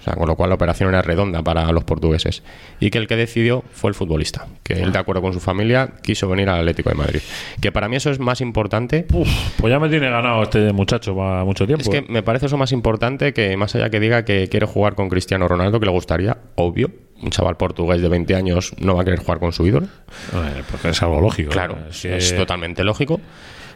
[0.00, 2.42] O sea, con lo cual la operación era redonda para los portugueses.
[2.80, 4.46] Y que el que decidió fue el futbolista.
[4.62, 7.20] Que él, de acuerdo con su familia, quiso venir al Atlético de Madrid.
[7.60, 9.06] Que para mí eso es más importante.
[9.12, 11.82] Uf, pues ya me tiene ganado este muchacho para mucho tiempo.
[11.82, 14.94] Es que me parece eso más importante que más allá que diga que quiere jugar
[14.94, 16.90] con Cristiano Ronaldo, que le gustaría, obvio.
[17.22, 19.86] Un chaval portugués de 20 años no va a querer jugar con su ídolo.
[20.32, 21.50] Eh, porque es algo lógico.
[21.50, 23.20] Claro, Es que- es totalmente lógico.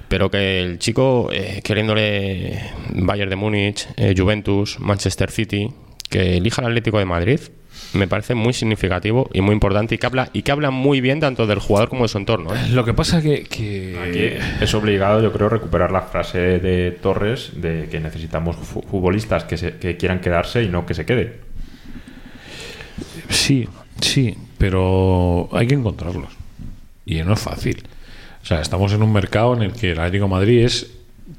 [0.08, 2.58] Pero que el chico, eh, queriéndole
[2.94, 5.70] Bayern de Múnich, eh, Juventus, Manchester City,
[6.08, 7.40] que elija el Atlético de Madrid,
[7.92, 11.18] me parece muy significativo y muy importante y que habla, y que habla muy bien
[11.20, 12.54] tanto del jugador como de su entorno.
[12.54, 12.68] ¿eh?
[12.72, 17.52] Lo que pasa que, que Aquí es obligado, yo creo, recuperar la frase de Torres
[17.56, 21.34] de que necesitamos fu- futbolistas que, se- que quieran quedarse y no que se queden.
[23.28, 23.68] sí,
[24.00, 26.32] sí, pero hay que encontrarlos.
[27.06, 27.82] Y no es fácil.
[28.42, 30.90] O sea, estamos en un mercado en el que el Atlético de Madrid es,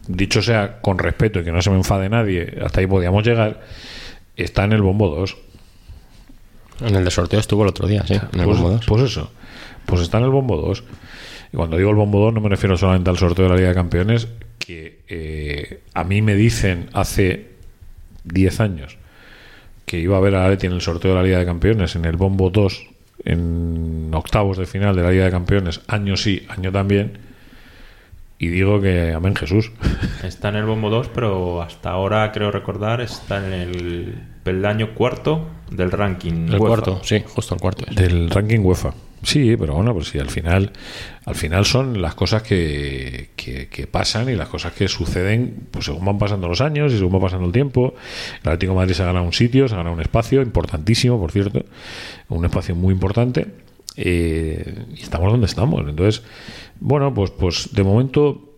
[0.08, 3.62] dicho sea con respeto y que no se me enfade nadie, hasta ahí podíamos llegar,
[4.36, 5.38] está en el bombo 2.
[6.82, 8.86] En el de sorteo estuvo el otro día, sí, en el pues, Bombo 2.
[8.86, 9.32] pues eso,
[9.86, 10.84] pues está en el bombo 2.
[11.54, 13.69] Y cuando digo el bombo 2 no me refiero solamente al sorteo de la Liga
[13.69, 14.28] de Campeones,
[14.60, 17.52] que eh, a mí me dicen hace
[18.26, 18.98] 10 años
[19.86, 22.06] que iba a ver a Atleti en el sorteo de la Liga de Campeones, en
[22.06, 22.88] el bombo 2,
[23.24, 27.19] en octavos de final de la Liga de Campeones, año sí, año también,
[28.38, 29.71] y digo que amén Jesús.
[30.24, 35.48] Está en el bombo 2, pero hasta ahora, creo recordar, está en el peldaño cuarto
[35.71, 36.48] del ranking.
[36.50, 36.67] El UEFA.
[36.67, 37.86] cuarto, sí, justo el cuarto.
[37.89, 37.95] es.
[37.95, 38.93] Del ranking UEFA.
[39.24, 40.71] Sí, pero bueno, pues sí, al final,
[41.26, 45.86] al final son las cosas que, que, que pasan y las cosas que suceden pues
[45.86, 47.95] según van pasando los años y según va pasando el tiempo.
[48.43, 51.19] El Atlético de Madrid se ha ganado un sitio, se ha ganado un espacio importantísimo,
[51.19, 51.65] por cierto,
[52.30, 53.48] un espacio muy importante.
[53.97, 55.81] Eh, y estamos donde estamos.
[55.88, 56.23] Entonces,
[56.79, 58.53] bueno, pues, pues de momento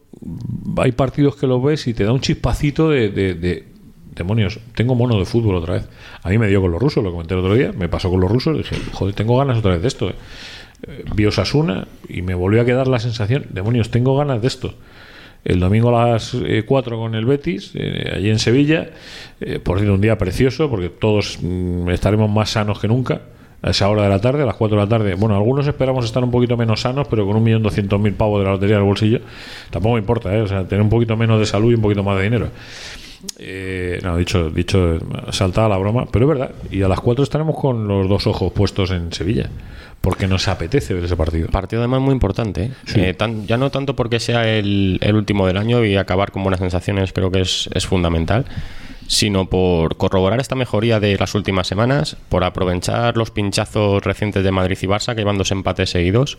[0.78, 3.63] hay partidos que lo ves y te da un chispacito de, de- de-
[4.15, 5.88] demonios, tengo mono de fútbol otra vez.
[6.23, 8.19] A mí me dio con los rusos, lo comenté el otro día, me pasó con
[8.19, 10.10] los rusos, dije, joder, tengo ganas otra vez de esto.
[10.10, 10.15] eh.
[10.88, 14.73] Eh, Vi Osasuna y me volvió a quedar la sensación, demonios, tengo ganas de esto.
[15.45, 18.89] El domingo a las 4 con el Betis, eh, allí en Sevilla,
[19.39, 23.21] eh, por cierto, un día precioso, porque todos mm, estaremos más sanos que nunca
[23.62, 25.15] a esa hora de la tarde, a las 4 de la tarde.
[25.15, 28.39] Bueno, algunos esperamos estar un poquito menos sanos, pero con un millón doscientos mil pavos
[28.39, 29.20] de la lotería en el bolsillo,
[29.72, 30.41] tampoco me importa, ¿eh?
[30.41, 32.50] o sea, tener un poquito menos de salud y un poquito más de dinero.
[33.39, 35.00] Eh, no, dicho, dicho,
[35.32, 36.52] saltada la broma, pero es verdad.
[36.72, 39.50] Y a las 4 estaremos con los dos ojos puestos en Sevilla,
[40.02, 41.48] porque nos apetece ver ese partido.
[41.50, 42.63] Partido además muy importante.
[42.65, 42.72] ¿eh?
[42.86, 43.00] Sí.
[43.02, 46.43] Eh, tan- ya no tanto porque sea el, el último del año y acabar con
[46.43, 48.46] buenas sensaciones creo que es, es fundamental,
[49.08, 54.52] sino por corroborar esta mejoría de las últimas semanas, por aprovechar los pinchazos recientes de
[54.52, 56.38] Madrid y Barça, que llevan dos empates seguidos,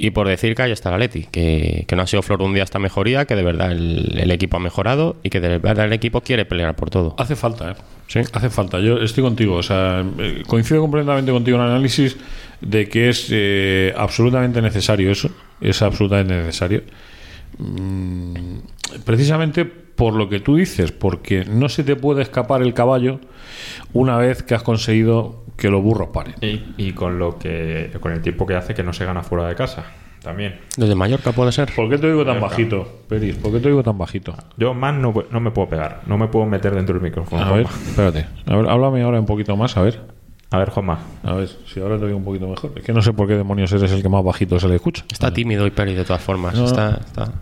[0.00, 2.54] Y por decir que ahí está la Leti, que, que no ha sido flor un
[2.54, 5.86] día esta mejoría, que de verdad el, el equipo ha mejorado y que de verdad
[5.86, 7.16] el equipo quiere pelear por todo.
[7.18, 7.74] Hace falta, ¿eh?
[8.06, 8.20] Sí.
[8.32, 8.78] Hace falta.
[8.78, 9.56] Yo estoy contigo.
[9.56, 12.16] O sea, eh, coincido completamente contigo en el análisis
[12.60, 15.30] de que es eh, absolutamente necesario eso.
[15.60, 16.84] Es absolutamente necesario.
[17.58, 18.58] Mm,
[19.04, 19.68] precisamente
[19.98, 23.18] por lo que tú dices, porque no se te puede escapar el caballo
[23.92, 26.36] una vez que has conseguido que los burros paren.
[26.40, 29.48] Y, y con lo que con el tiempo que hace que no se gana fuera
[29.48, 29.84] de casa
[30.22, 30.60] también.
[30.76, 31.72] Desde Mallorca puede ser.
[31.74, 33.34] ¿Por qué te digo tan bajito, Peris?
[33.36, 34.34] ¿Por qué te digo tan bajito?
[34.56, 37.42] Yo más no, no me puedo pegar, no me puedo meter dentro del micrófono.
[37.44, 38.26] A ver, espérate.
[38.46, 40.00] A ver, háblame ahora un poquito más, a ver.
[40.50, 40.98] A ver, Juanma.
[41.24, 42.72] A ver, si ahora te digo un poquito mejor.
[42.76, 45.04] Es que no sé por qué demonios eres el que más bajito se le escucha.
[45.10, 46.54] Está tímido y Peri de todas formas.
[46.54, 46.64] No.
[46.66, 47.32] Está, está-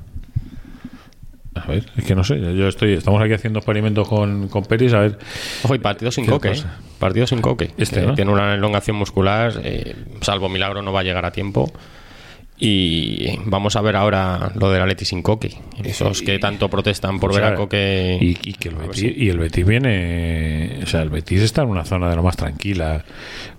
[1.57, 2.39] A ver, es que no sé.
[2.39, 4.93] Yo estoy, estamos aquí haciendo experimentos con, con Peris.
[4.93, 5.19] A ver,
[5.63, 6.51] Ojo, y partido sin ¿Qué coque.
[6.51, 6.63] ¿eh?
[6.99, 7.73] Partido sin coque.
[7.77, 8.15] Este, ¿no?
[8.15, 11.73] Tiene una elongación muscular, eh, salvo milagro no va a llegar a tiempo.
[12.59, 15.59] Y vamos a ver ahora lo del Atleti sin coque.
[15.85, 18.17] Esos que tanto protestan por o ver a coque.
[18.19, 20.81] Y, y que el Betis, y el Betis viene.
[20.83, 23.05] O sea, el Betis está en una zona de lo más tranquila,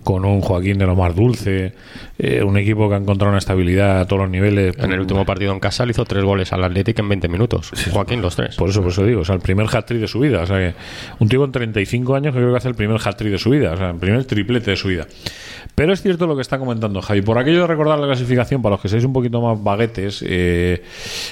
[0.02, 1.74] con un Joaquín de lo más dulce,
[2.18, 4.76] eh, un equipo que ha encontrado una estabilidad a todos los niveles.
[4.78, 7.70] En el último partido en casa le hizo tres goles al Atlético en 20 minutos.
[7.92, 8.56] Joaquín, los tres.
[8.56, 10.42] Por eso, por eso digo, o sea, el primer hat-trick de su vida.
[10.42, 10.74] O sea, que
[11.20, 13.74] un tío con 35 años que creo que hace el primer hat-trick de su vida,
[13.74, 15.06] o sea, el primer triplete de su vida.
[15.74, 17.22] Pero es cierto lo que está comentando Javi.
[17.22, 20.82] Por aquello de recordar la clasificación, para los que seáis un poquito más baguetes, eh,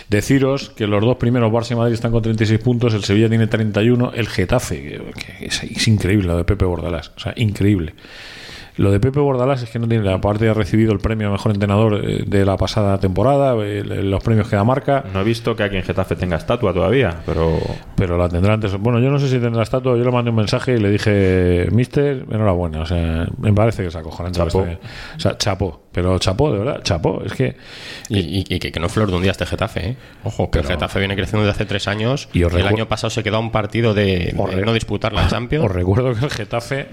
[0.09, 3.47] deciros que los dos primeros, Barça y Madrid, están con 36 puntos, el Sevilla tiene
[3.47, 7.95] 31, el Getafe, que, que es, es increíble lo de Pepe Bordalás, o sea, increíble.
[8.77, 11.53] Lo de Pepe Bordalás es que no tiene, aparte ha recibido el premio a mejor
[11.53, 15.05] entrenador eh, de la pasada temporada, eh, los premios que da marca.
[15.15, 17.59] No he visto que aquí en Getafe tenga estatua todavía, pero
[17.97, 18.77] pero la tendrá antes.
[18.79, 19.97] Bueno, yo no sé si tendrá estatua.
[19.97, 22.81] Yo le mandé un mensaje y le dije, Mister, enhorabuena.
[22.81, 24.39] O sea, me parece que es acojonante.
[24.39, 24.61] Chapó.
[24.65, 24.79] está-
[25.17, 25.83] O sea, chapó.
[25.93, 27.23] Pero chapó, de verdad, chapó.
[27.25, 27.57] Es que.
[28.11, 29.97] Y, y- y que, que no es flor de un día este Getafe, ¿eh?
[30.25, 32.29] Ojo, que el Getafe viene creciendo desde hace tres años.
[32.35, 35.15] Y el recu- año pasado se quedó a un partido de, de re- no disputar
[35.15, 35.65] la Champions.
[35.65, 36.89] Os recuerdo que el Getafe,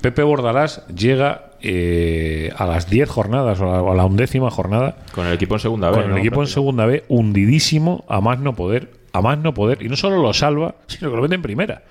[0.00, 4.50] Pepe Bordalás llega eh, a las 10 jornadas o a la, o a la undécima
[4.50, 5.96] jornada con el equipo en segunda vez.
[5.98, 6.18] con el ¿no?
[6.18, 9.96] equipo en segunda B hundidísimo a más no poder, a más no poder, y no
[9.96, 11.82] solo lo salva, sino que lo mete en primera.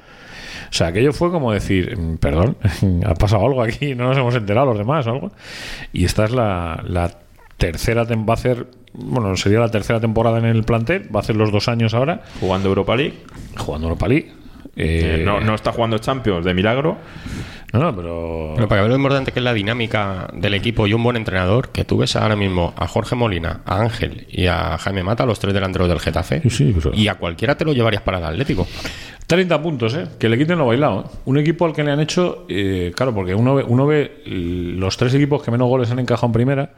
[0.69, 2.57] O sea, aquello fue como decir, mm, perdón,
[3.05, 5.31] ha pasado algo aquí, no nos hemos enterado los demás o algo.
[5.93, 7.11] Y esta es la, la
[7.57, 11.35] tercera, va a hacer, bueno, sería la tercera temporada en el plantel, va a hacer
[11.35, 13.15] los dos años ahora, Jugando Europa League.
[13.57, 14.31] jugando Europa League.
[14.77, 16.97] Eh, Eh, no, no está jugando Champions de milagro.
[17.73, 18.53] no, no, pero...
[18.55, 21.69] Pero para ver lo importante que es la dinámica del equipo y un buen entrenador,
[21.69, 25.39] que tú ves ahora mismo a Jorge Molina, a Ángel y a Jaime Mata, los
[25.39, 28.23] tres delanteros del Getafe, Sí, sí, pero- y a cualquiera te lo llevarías para el
[28.25, 28.67] Atlético.
[29.25, 30.05] 30 puntos, ¿eh?
[30.17, 31.01] Que le quiten lo bailado.
[31.01, 31.17] ¿eh?
[31.25, 34.95] Un equipo al que le han hecho, eh, claro, porque uno ve, uno ve los
[34.95, 36.69] tres equipos que menos goles han encajado en primera.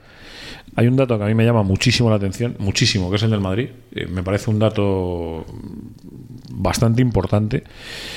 [0.75, 3.29] Hay un dato que a mí me llama muchísimo la atención, muchísimo, que es el
[3.29, 3.69] del Madrid.
[3.93, 5.45] Eh, me parece un dato
[6.59, 7.63] bastante importante,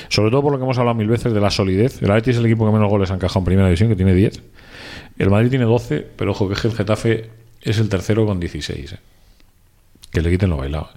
[0.09, 2.02] sobre todo por lo que hemos hablado mil veces de la solidez.
[2.02, 4.14] El Atleti es el equipo que menos goles ha encajado en primera división, que tiene
[4.14, 4.42] 10.
[5.18, 7.31] El Madrid tiene 12, pero ojo que el Getafe
[7.62, 8.92] es el tercero con 16.
[8.92, 8.98] ¿eh?
[10.11, 10.90] Que le quiten lo bailado.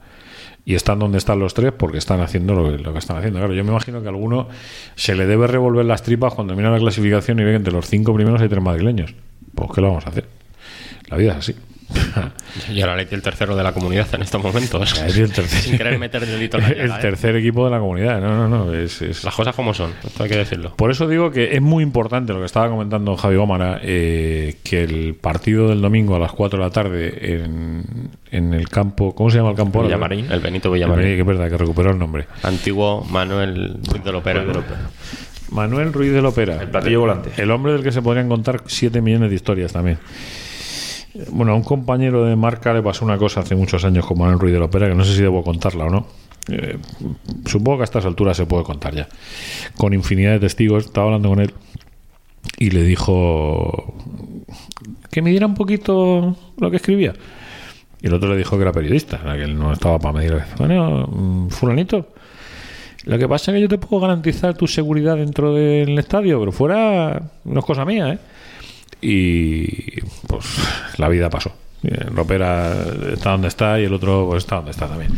[0.65, 3.37] Y están donde están los tres porque están haciendo lo que, lo que están haciendo.
[3.37, 4.49] Claro, yo me imagino que a alguno
[4.95, 7.87] se le debe revolver las tripas cuando mira la clasificación y ve que entre los
[7.87, 9.13] cinco primeros hay tres madrileños.
[9.53, 10.25] Pues, ¿qué lo vamos a hacer?
[11.09, 11.55] La vida es así.
[12.73, 14.97] Y ahora el tercero de la comunidad en estos momentos.
[15.05, 16.93] Es el tercer, Sin querer meter el dedito en la el ¿eh?
[17.01, 18.21] tercer equipo de la comunidad.
[18.21, 18.73] No, no, no.
[18.73, 20.73] Es, es- Las cosas como son, esto hay que decirlo.
[20.75, 24.83] Por eso digo que es muy importante lo que estaba comentando Javi Gómara, eh, que
[24.83, 27.83] el partido del domingo a las 4 de la tarde en,
[28.31, 29.83] en el campo, ¿cómo se llama el campo?
[29.83, 30.31] Villamarín.
[30.31, 32.25] El Benito Villamarín, que es verdad, que recuperó el nombre.
[32.43, 34.43] Antiguo Manuel Ruiz de Lopera.
[35.51, 36.61] Manuel Ruiz de Lopera.
[36.61, 37.31] El platillo volante.
[37.37, 39.99] El hombre del que se podrían contar 7 millones de historias también.
[41.29, 44.39] Bueno, a un compañero de marca le pasó una cosa hace muchos años con Manuel
[44.39, 46.07] Ruiz de Lopera, que no sé si debo contarla o no.
[46.49, 46.77] Eh,
[47.45, 49.07] supongo que a estas alturas se puede contar ya.
[49.77, 51.53] Con infinidad de testigos, estaba hablando con él
[52.57, 53.95] y le dijo
[55.11, 57.13] que me diera un poquito lo que escribía.
[58.01, 60.43] Y el otro le dijo que era periodista, que él no estaba para medir.
[60.57, 62.09] Bueno, mm, fulanito,
[63.05, 66.51] lo que pasa es que yo te puedo garantizar tu seguridad dentro del estadio, pero
[66.51, 68.19] fuera no es cosa mía, ¿eh?
[69.07, 70.45] Y pues
[70.97, 71.53] la vida pasó.
[72.13, 72.71] Ropera
[73.13, 75.11] está donde está y el otro pues, está donde está también.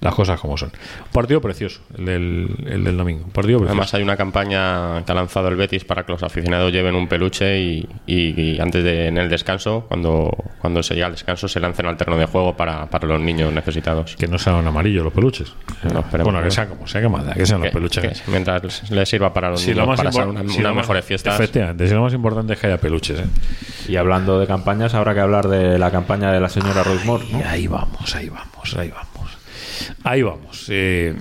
[0.00, 0.68] Las cosas como son.
[0.70, 3.24] Un partido precioso, el del, el del domingo.
[3.24, 3.72] Un partido precioso.
[3.72, 7.08] Además hay una campaña que ha lanzado el Betis para que los aficionados lleven un
[7.08, 11.48] peluche y, y- y antes de en el descanso, cuando, cuando se llega al descanso,
[11.48, 14.14] se lancen al terreno de juego para, para los niños necesitados.
[14.16, 15.54] que no sean amarillos los peluches.
[15.92, 18.20] No, bueno, que sean como sea, que más da, que sean los Que- peluches.
[18.22, 20.58] que mientras les- sirva para los Si lo niños, más para hacer una, si unas
[20.62, 21.34] lo más- mejores fiestas.
[21.36, 23.20] Efectivamente, si lo más importante es que haya peluches.
[23.20, 23.24] ¿eh?
[23.88, 27.24] Y hablando de campañas, habrá que hablar de la campaña campaña de la señora Rosemore.
[27.32, 27.40] ¿no?
[27.40, 29.38] Y ahí vamos, ahí vamos, ahí vamos.
[30.04, 30.66] Ahí vamos.
[30.70, 31.14] Eh,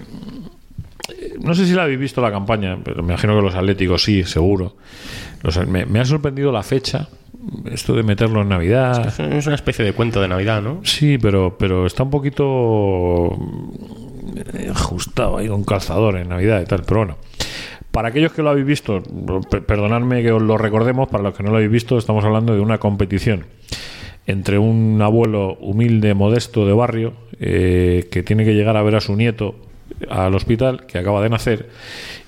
[1.42, 4.24] no sé si la habéis visto la campaña, pero me imagino que los atléticos sí,
[4.24, 4.76] seguro.
[5.42, 7.08] Los- me, me ha sorprendido la fecha,
[7.72, 9.14] esto de meterlo en Navidad.
[9.20, 10.80] Es una especie de cuento de Navidad, ¿no?
[10.84, 13.38] Sí, pero, pero está un poquito
[14.54, 16.84] eh, ajustado ahí con calzador en Navidad y tal.
[16.84, 17.18] Pero bueno,
[17.92, 19.04] para aquellos que lo habéis visto,
[19.50, 22.54] pe- perdonadme que os lo recordemos, para los que no lo habéis visto, estamos hablando
[22.54, 23.46] de una competición
[24.26, 29.02] entre un abuelo humilde, modesto de barrio, eh, que tiene que llegar a ver a
[29.02, 29.56] su nieto
[30.10, 31.70] al hospital, que acaba de nacer,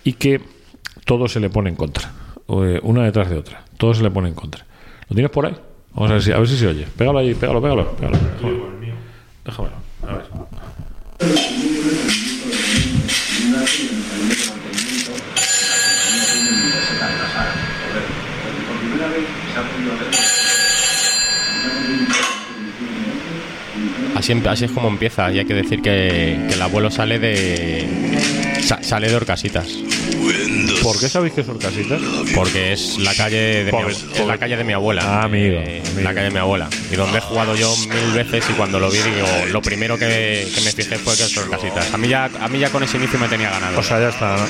[0.04, 0.42] y que
[1.06, 2.12] todo se le pone en contra,
[2.48, 4.66] eh, una detrás de otra, todo se le pone en contra.
[5.10, 5.56] ¿Lo tienes por ahí?
[5.94, 6.86] Vamos a ver si, a ver si se oye.
[6.98, 7.92] Pégalo ahí, pégalo, pégalo.
[7.96, 8.18] pégalo.
[9.46, 9.76] Déjamelo.
[10.04, 10.26] A ver.
[24.26, 25.32] Así, así es como empieza.
[25.32, 28.35] Y hay que decir que el abuelo sale de.
[28.66, 29.68] Sa- sale de Orcasitas.
[30.84, 32.00] ¿Por qué sabéis que son casitas?
[32.36, 35.02] Porque es la calle de, mi, es la calle de mi abuela.
[35.04, 36.02] Ah, amigo, Eh, amigo.
[36.02, 36.70] La calle de mi abuela.
[36.92, 40.48] Y donde he jugado yo mil veces y cuando lo vi, digo, lo primero que,
[40.54, 41.92] que me fijé fue que son casitas.
[41.94, 43.80] A mí, ya, a mí ya con ese inicio me tenía ganado.
[43.80, 44.38] O sea, ya está.
[44.38, 44.44] ¿no?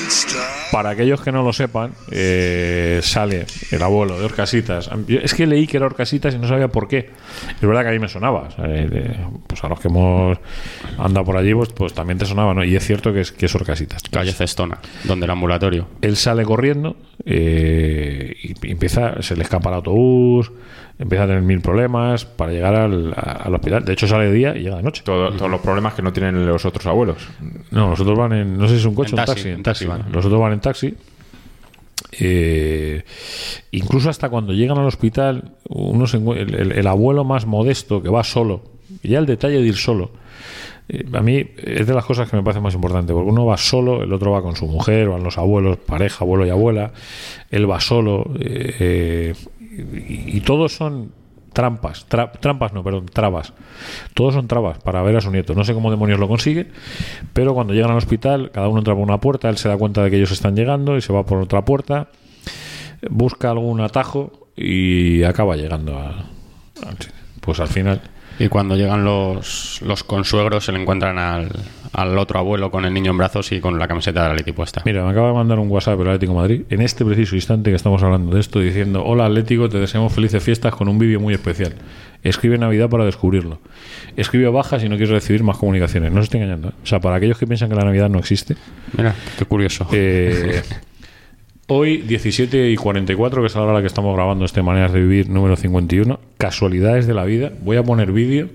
[0.72, 4.90] Para aquellos que no lo sepan, eh, sale el abuelo de Orcasitas.
[5.06, 7.10] Yo- es que leí que era Orcasitas y no sabía por qué.
[7.54, 8.48] Es verdad que a mí me sonaba.
[8.48, 10.36] o sea, eh, de- pues a los que hemos
[10.98, 12.62] andado por allí, pues, pues también te sonaba, ¿no?
[12.64, 14.02] Y es cierto que es, que es Orcasitas.
[14.10, 15.88] Calle Cestona, donde el ambulatorio.
[16.02, 20.52] Él sale corriendo eh, y empieza, se le escapa el autobús,
[20.98, 23.84] empieza a tener mil problemas para llegar al, a- al hospital.
[23.84, 25.02] De hecho, sale de día y llega de noche.
[25.04, 27.16] Todo- todos los problemas que no tienen los otros abuelos.
[27.70, 28.56] No, los otros van en.
[28.56, 29.48] No sé si es un coche En o un taxi, taxi.
[29.50, 29.84] En taxi.
[29.86, 30.12] taxi van.
[30.12, 30.94] Los otros van en taxi.
[32.18, 33.02] Eh,
[33.72, 38.02] incluso hasta cuando llegan al hospital, uno se encuent- el, el- el abuelo más modesto
[38.02, 38.62] que va solo,
[39.02, 40.10] y ya el detalle de ir solo,
[40.88, 43.56] eh, a mí es de las cosas que me parece más importante, porque uno va
[43.56, 46.92] solo, el otro va con su mujer, van los abuelos, pareja, abuelo y abuela,
[47.50, 49.34] él va solo, eh,
[49.70, 51.12] y, y todos son
[51.52, 53.54] trampas, tra- trampas no, perdón, trabas.
[54.12, 55.54] Todos son trabas para ver a su nieto.
[55.54, 56.66] No sé cómo demonios lo consigue,
[57.32, 60.02] pero cuando llegan al hospital, cada uno entra por una puerta, él se da cuenta
[60.04, 62.08] de que ellos están llegando y se va por otra puerta,
[63.08, 66.26] busca algún atajo y acaba llegando a.
[67.40, 68.02] Pues al final,
[68.38, 71.50] Y cuando llegan los, los consuegros se le encuentran al,
[71.92, 74.52] al otro abuelo con el niño en brazos y con la camiseta de la Leti
[74.52, 74.82] puesta.
[74.84, 77.70] mira, me acaba de mandar un WhatsApp el Atlético de Madrid en este preciso instante
[77.70, 81.20] que estamos hablando de esto, diciendo: Hola Atlético, te deseamos felices fiestas con un vídeo
[81.20, 81.74] muy especial.
[82.22, 83.60] Escribe Navidad para descubrirlo.
[84.16, 86.12] Escribe baja si no quieres recibir más comunicaciones.
[86.12, 86.68] No os estoy engañando.
[86.68, 86.72] ¿eh?
[86.82, 88.56] O sea, para aquellos que piensan que la Navidad no existe,
[88.96, 89.86] Mira, qué curioso.
[89.92, 90.62] Eh,
[91.68, 94.92] hoy, 17 y 44, que es la hora a la que estamos grabando este Maneras
[94.92, 97.52] de Vivir número 51, casualidades de la vida.
[97.62, 98.48] Voy a poner vídeo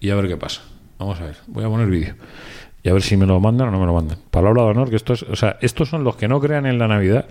[0.00, 0.62] y a ver qué pasa.
[0.98, 2.14] Vamos a ver, voy a poner vídeo.
[2.82, 4.18] Y a ver si me lo mandan o no me lo mandan.
[4.30, 6.78] Palabra de honor, que esto es, o sea, estos son los que no crean en
[6.78, 7.26] la Navidad.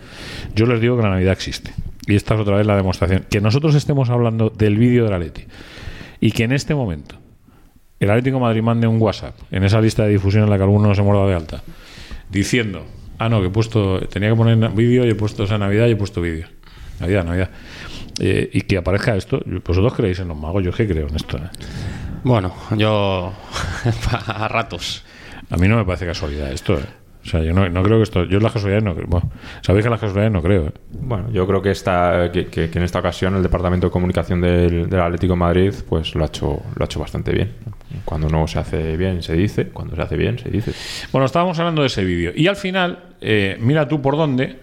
[0.55, 1.73] Yo les digo que la Navidad existe.
[2.07, 3.25] Y esta es otra vez la demostración.
[3.29, 5.43] Que nosotros estemos hablando del vídeo de la Leti
[6.19, 7.15] y que en este momento
[7.99, 10.63] el Atlético de Madrid mande un WhatsApp en esa lista de difusión en la que
[10.63, 11.63] alguno no se muerda de alta
[12.29, 12.83] diciendo,
[13.25, 15.87] ah, no, que he puesto, tenía que poner vídeo y he puesto, o sea, Navidad
[15.87, 16.47] y he puesto vídeo.
[16.99, 17.49] Navidad, Navidad.
[18.19, 21.15] Eh, y que aparezca esto, vosotros creéis en los magos, yo es que creo en
[21.15, 21.37] esto.
[21.37, 21.49] ¿eh?
[22.23, 23.33] Bueno, yo
[24.27, 25.03] a ratos.
[25.49, 26.75] A mí no me parece casualidad esto.
[26.77, 26.83] ¿eh?
[27.25, 29.07] O sea, yo no, no creo que esto, yo en las casualidades no creo.
[29.07, 29.31] Bueno,
[29.61, 30.67] sabéis que en las casualidades no creo.
[30.67, 30.73] ¿eh?
[30.91, 34.41] Bueno, yo creo que, esta, que, que- que en esta ocasión el Departamento de Comunicación
[34.41, 37.53] del, del Atlético de Madrid pues lo ha, hecho, lo ha hecho bastante bien.
[38.05, 40.73] Cuando no se hace bien se dice, cuando se hace bien se dice.
[41.11, 42.31] Bueno, estábamos hablando de ese vídeo.
[42.35, 44.59] Y al final, eh, mira tú por dónde,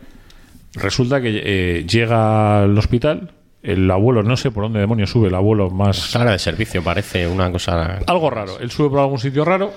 [0.74, 5.34] resulta que eh, llega al hospital, el abuelo, no sé por dónde demonios sube, el
[5.34, 5.96] abuelo más...
[5.96, 7.98] Sala de servicio, parece una cosa.
[8.06, 8.58] algo raro.
[8.58, 9.72] Él sube por algún sitio raro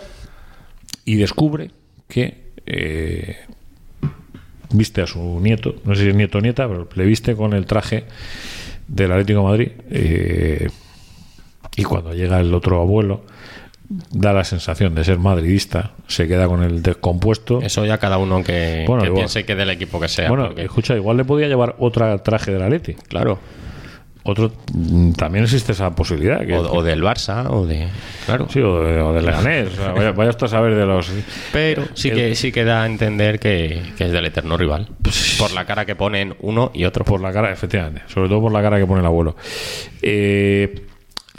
[1.05, 1.71] y descubre
[2.07, 3.37] que eh,
[4.71, 7.53] viste a su nieto, no sé si es nieto o nieta, pero le viste con
[7.53, 8.05] el traje
[8.87, 9.71] del Atlético de Madrid.
[9.89, 10.69] eh,
[11.75, 13.25] y cuando llega el otro abuelo,
[14.11, 17.61] da la sensación de ser madridista, se queda con el descompuesto.
[17.61, 20.29] Eso ya cada uno que, Bueno, que piense que del equipo que sea.
[20.29, 22.93] bueno, porque, escucha, igual le podía llevar otra traje del Atleti.
[23.07, 23.39] claro.
[24.25, 26.45] Otro, mm, también existe esa posibilidad.
[26.45, 27.89] Que, O, o del Barça, o de.
[28.25, 28.47] Claro.
[28.49, 29.67] sí, o de, o de Leganés.
[29.67, 31.11] O sea, vaya, vaya usted a saber de los.
[31.51, 34.87] Pero sí El- que, sí que da a entender que, que es del eterno rival.
[35.37, 37.03] Por la cara que ponen uno y otro.
[37.03, 38.03] Por la cara, efectivamente.
[38.07, 39.35] Sobre todo por la cara que pone el abuelo.
[40.01, 40.85] Eh,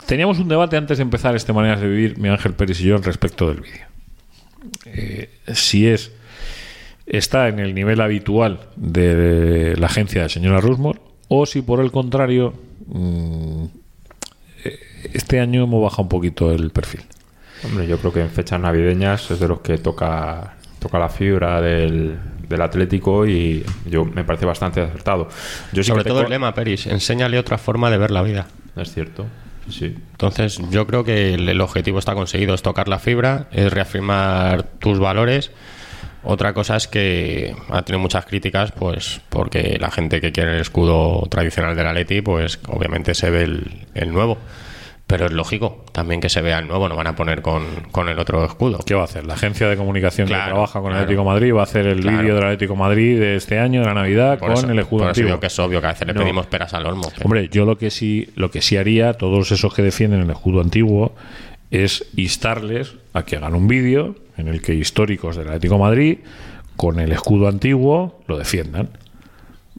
[0.05, 2.95] teníamos un debate antes de empezar este Maneras de Vivir, mi Ángel Pérez y yo,
[2.95, 3.85] al respecto del vídeo.
[4.85, 6.11] Eh, si es
[7.05, 11.91] está en el nivel habitual de la agencia de señora Rusmore o si por el
[11.91, 12.53] contrario
[12.87, 13.65] mm,
[14.63, 14.79] eh,
[15.13, 17.01] este año hemos bajado un poquito el perfil.
[17.63, 21.61] Hombre, yo creo que en fechas navideñas es de los que toca, toca la fibra
[21.61, 22.17] del,
[22.49, 25.29] del Atlético y yo me parece bastante acertado.
[25.73, 28.23] Yo sí Sobre que todo tengo- el lema, Peris, enséñale otra forma de ver la
[28.23, 28.47] vida.
[28.75, 29.25] Es cierto,
[29.69, 29.95] sí.
[30.11, 34.99] Entonces, yo creo que el, objetivo está conseguido, es tocar la fibra, es reafirmar tus
[34.99, 35.51] valores.
[36.23, 40.61] Otra cosa es que ha tenido muchas críticas, pues porque la gente que quiere el
[40.61, 44.39] escudo tradicional del Atleti, pues obviamente se ve el, el nuevo.
[45.07, 48.09] Pero es lógico también que se vea el nuevo, no van a poner con, con
[48.09, 48.79] el otro escudo.
[48.83, 49.23] ¿Qué va a hacer?
[49.27, 51.03] La agencia de comunicación que trabaja con el claro.
[51.03, 52.19] Atlético de Madrid va a hacer el Claro.
[52.21, 54.79] vídeo del Atlético de Madrid de este año, de la Navidad, Por con eso- el
[54.79, 55.27] escudo por eso antiguo.
[55.27, 56.21] digo que es obvio que a veces le No.
[56.21, 57.03] pedimos peras al olmo.
[57.13, 60.29] pero- Hombre, yo lo que sí, lo que sí haría, todos esos que defienden el
[60.31, 61.13] escudo antiguo,
[61.69, 66.17] es instarles a que hagan un vídeo en el que históricos del Atlético de Madrid,
[66.77, 68.89] con el escudo antiguo, lo defiendan.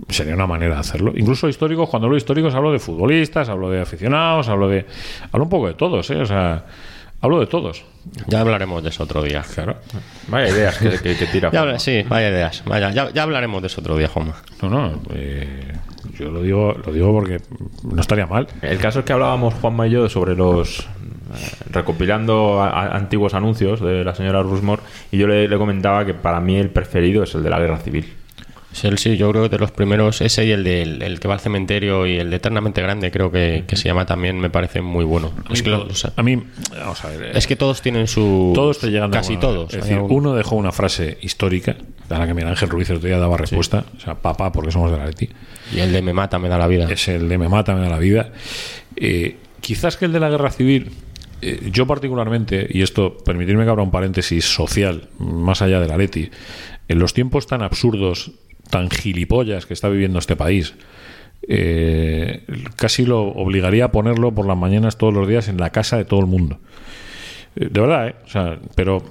[0.08, 1.12] Sería una manera de hacerlo.
[1.16, 4.84] Incluso históricos, cuando hablo de históricos, hablo de futbolistas, hablo de aficionados, hablo de.
[5.32, 6.16] Hablo un poco de todos, ¿eh?
[6.20, 6.64] O sea,
[7.22, 7.82] hablo de todos.
[8.26, 9.42] Ya hablaremos de eso otro día.
[9.54, 9.76] Claro.
[10.28, 11.50] Vaya ideas que, que- que tira.
[11.50, 12.62] Ya sí, vaya ideas.
[12.66, 14.34] Vaya, ya, ya hablaremos de eso otro día, Juanma.
[14.62, 15.00] No, no.
[15.14, 15.72] eh,
[16.18, 17.40] yo lo digo, lo digo porque
[17.82, 18.46] no estaría mal.
[18.62, 20.86] El caso es que hablábamos Juanma y yo sobre los eh,
[21.70, 26.12] recopilando a- a- antiguos anuncios de la señora Rusmore y yo le, le comentaba que
[26.14, 28.12] para mí el preferido es el de la guerra civil.
[28.96, 31.40] Sí, yo creo que de los primeros, ese y el del el que va al
[31.40, 35.04] cementerio y el de Eternamente Grande, creo que, que se llama también, me parece muy
[35.04, 35.32] bueno.
[35.50, 36.42] Es que, lo- o sea, A mí,
[36.78, 37.22] vamos a ver.
[37.22, 38.52] eh, es que todos tienen su.
[38.54, 39.74] todos te llegan de Casi alguna todos.
[39.74, 41.76] Es decir, algún- uno dejó una frase histórica,
[42.10, 43.84] a la que Miguel Ángel Ruiz el otro día daba respuesta.
[43.96, 45.28] O sea, papá, porque somos de la Leti.
[45.74, 46.86] Y el de Me mata, me da la vida.
[46.90, 48.30] Es el de me mata, me da la vida.
[48.96, 50.90] Eh, quizás que el de la guerra civil,
[51.42, 55.96] eh, yo particularmente, y esto, permitirme que abra un paréntesis social, más allá de la
[55.96, 56.30] Leti,
[56.88, 58.30] en los tiempos tan absurdos,
[58.70, 60.74] tan gilipollas que está viviendo este país,
[61.48, 62.42] eh,
[62.76, 66.04] casi lo obligaría a ponerlo por las mañanas todos los días en la casa de
[66.04, 66.58] todo el mundo.
[67.56, 68.14] Eh, De verdad, ¿eh?
[68.24, 69.04] O sea, pero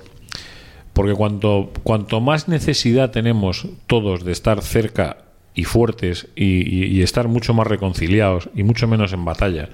[0.93, 5.17] porque cuanto, cuanto más necesidad tenemos todos de estar cerca
[5.53, 9.69] y fuertes y, y- y estar mucho más reconciliados y mucho menos en batalla,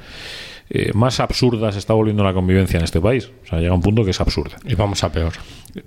[0.73, 3.29] eh, más absurda se está volviendo la convivencia en este país.
[3.43, 4.55] O sea, llega un punto que es absurda.
[4.65, 5.33] Y vamos a peor.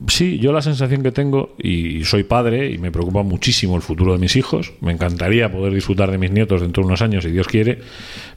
[0.08, 4.12] Sí, yo la sensación que tengo, y soy padre y me preocupa muchísimo el futuro
[4.12, 7.30] de mis hijos, me encantaría poder disfrutar de mis nietos dentro de unos años, si
[7.30, 7.78] Dios quiere,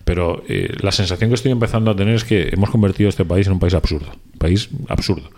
[0.05, 3.47] pero eh, la sensación que estoy empezando a tener es que hemos convertido este país
[3.47, 5.29] en un país absurdo, país absurdo,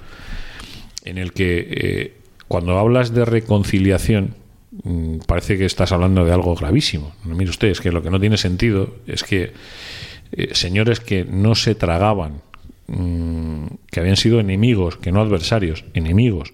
[1.05, 2.13] en el que eh,
[2.47, 4.35] cuando hablas de reconciliación
[4.83, 7.13] mm, parece que estás hablando de algo gravísimo.
[7.23, 9.53] Mire usted, es que lo que no tiene sentido es que
[10.31, 12.41] eh, señores que no se tragaban,
[12.87, 16.53] mm, que habían sido enemigos, que no adversarios, enemigos,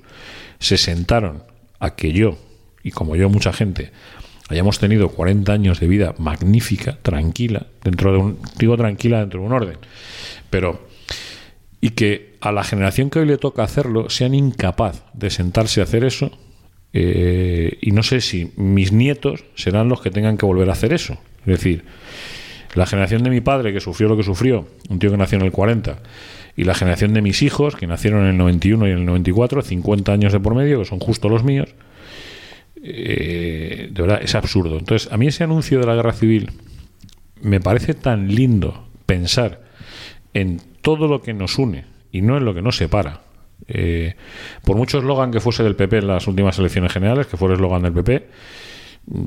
[0.60, 1.44] se sentaron
[1.80, 2.38] a que yo,
[2.84, 3.92] y como yo mucha gente,
[4.50, 9.46] hayamos tenido 40 años de vida magnífica, tranquila, dentro de un, digo tranquila dentro de
[9.48, 9.78] un orden,
[10.50, 10.88] pero
[11.82, 15.84] y que a la generación que hoy le toca hacerlo sean incapaz de sentarse a
[15.84, 16.32] hacer eso
[16.98, 20.94] eh, y no sé si mis nietos serán los que tengan que volver a hacer
[20.94, 21.18] eso.
[21.42, 21.84] Es decir,
[22.76, 25.46] la generación de mi padre que sufrió lo que sufrió, un tío que nació en
[25.46, 26.00] el 40,
[26.58, 29.62] y la generación de mis hijos que nacieron en el 91 y en el 94,
[29.62, 31.70] 50 años de por medio, que son justo los míos,
[32.84, 34.78] eh, de verdad es absurdo.
[34.78, 36.52] Entonces, a mí ese anuncio de la guerra civil
[37.42, 39.64] me parece tan lindo pensar
[40.34, 43.22] en todo lo que nos une y no en lo que nos separa.
[43.68, 44.16] Eh,
[44.64, 47.60] por mucho eslogan que fuese del PP en las últimas elecciones generales, que fuera el
[47.60, 48.28] eslogan del PP,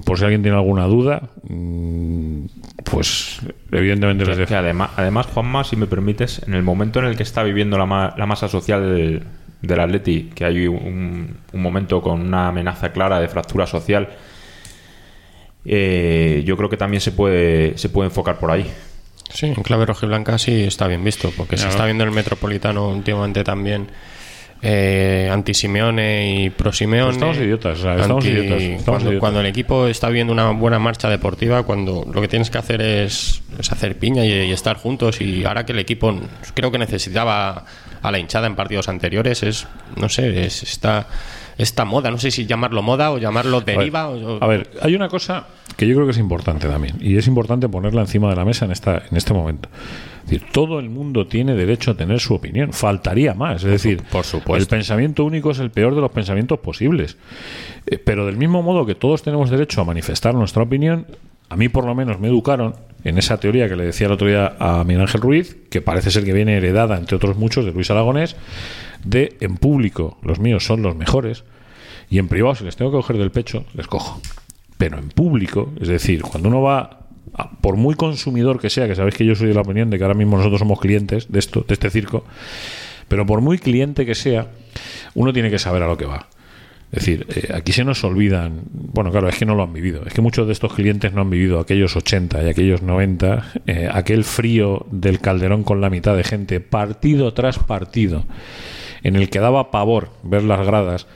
[0.04, 2.40] por si alguien tiene alguna duda, mm,
[2.84, 4.56] pues evidentemente les Que dejo.
[4.56, 7.86] además, además, Juanma, si me permites, en el momento en el que está viviendo la,
[7.86, 9.22] ma- la masa social del,
[9.62, 14.08] del Atleti, que hay un, un momento con una amenaza clara de fractura social,
[15.64, 18.66] eh, yo creo que también se puede, se puede enfocar por ahí.
[19.30, 23.44] Sí, en clave rojiblanca sí está bien visto, porque se está viendo el Metropolitano últimamente
[23.44, 23.88] también
[24.62, 27.04] eh, anti-Simeone y pro-Simeone.
[27.06, 29.20] Pues estamos idiotas, o sea, estamos Anti- idiotas, estamos cuando, idiotas.
[29.20, 32.80] cuando el equipo está viendo una buena marcha deportiva, cuando lo que tienes que hacer
[32.80, 36.18] es, es hacer piña y, y estar juntos, y ahora que el equipo
[36.54, 37.64] creo que necesitaba
[38.02, 41.06] a la hinchada en partidos anteriores, es, no sé, es esta,
[41.58, 44.08] esta moda, no sé si llamarlo moda o llamarlo A ver, deriva.
[44.08, 45.46] o- A ver, hay una cosa
[45.76, 48.64] que yo creo que es importante también, y es importante ponerla encima de la mesa
[48.64, 49.68] en, esta, en este momento.
[50.24, 53.64] Es decir, todo el mundo tiene derecho a tener su opinión, faltaría más.
[53.64, 54.56] Es decir, por supuesto.
[54.56, 57.16] el pensamiento único es el peor de los pensamientos posibles.
[57.86, 61.06] Eh, Pero del mismo modo que todos tenemos derecho a manifestar nuestra opinión,
[61.48, 64.28] a mí por lo menos me educaron en esa teoría que le decía el otro
[64.28, 67.72] día a Miguel Ángel Ruiz, que parece ser que viene heredada, entre otros muchos, de
[67.72, 68.36] Luis Aragonés,
[69.04, 71.44] de en público los míos son los mejores
[72.10, 74.20] y en privado si les tengo que coger del pecho, les cojo.
[74.76, 76.98] Pero en público, es decir, cuando uno va
[77.60, 80.04] por muy consumidor que sea, que sabéis que yo soy de la opinión de que
[80.04, 82.24] ahora mismo nosotros somos clientes de esto, de este circo,
[83.08, 84.48] pero por muy cliente que sea,
[85.14, 86.28] uno tiene que saber a lo que va.
[86.90, 90.04] Es decir, eh, aquí se nos olvidan, bueno, claro, es que no lo han vivido,
[90.06, 93.88] es que muchos de estos clientes no han vivido aquellos 80 y aquellos 90, eh,
[93.92, 98.24] aquel frío del calderón con la mitad de gente, partido tras partido,
[99.02, 101.06] en el que daba pavor ver las gradas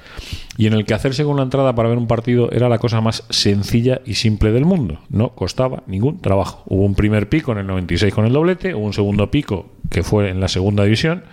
[0.57, 3.01] y en el que hacerse con una entrada para ver un partido era la cosa
[3.01, 4.99] más sencilla y simple del mundo.
[5.09, 6.63] No costaba ningún trabajo.
[6.67, 10.03] Hubo un primer pico en el 96 con el doblete, hubo un segundo pico que
[10.03, 11.25] fue en la segunda división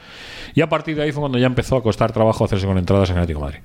[0.56, 3.10] y a partir de ahí fue cuando ya empezó a costar trabajo hacerse con entradas
[3.10, 3.60] en Atlético Madrid.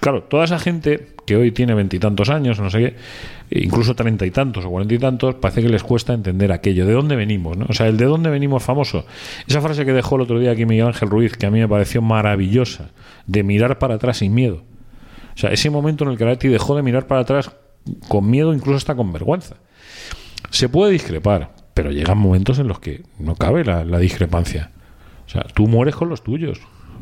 [0.00, 2.96] Claro, toda esa gente que hoy tiene veintitantos años, no sé qué,
[3.50, 6.92] incluso treinta y tantos o cuarenta y tantos, parece que les cuesta entender aquello, de
[6.92, 7.66] dónde venimos, ¿no?
[7.68, 9.04] O sea, el de dónde venimos famoso.
[9.46, 11.68] Esa frase que dejó el otro día aquí Miguel Ángel Ruiz, que a mí me
[11.68, 12.90] pareció maravillosa,
[13.26, 14.62] de mirar para atrás sin miedo.
[15.34, 17.50] O sea, ese momento en el que Atleti dejó de mirar para atrás
[18.08, 19.56] con miedo, incluso hasta con vergüenza.
[20.50, 24.70] Se puede discrepar, pero llegan momentos en los que no cabe la, la discrepancia.
[25.26, 26.60] O sea, tú mueres con los tuyos.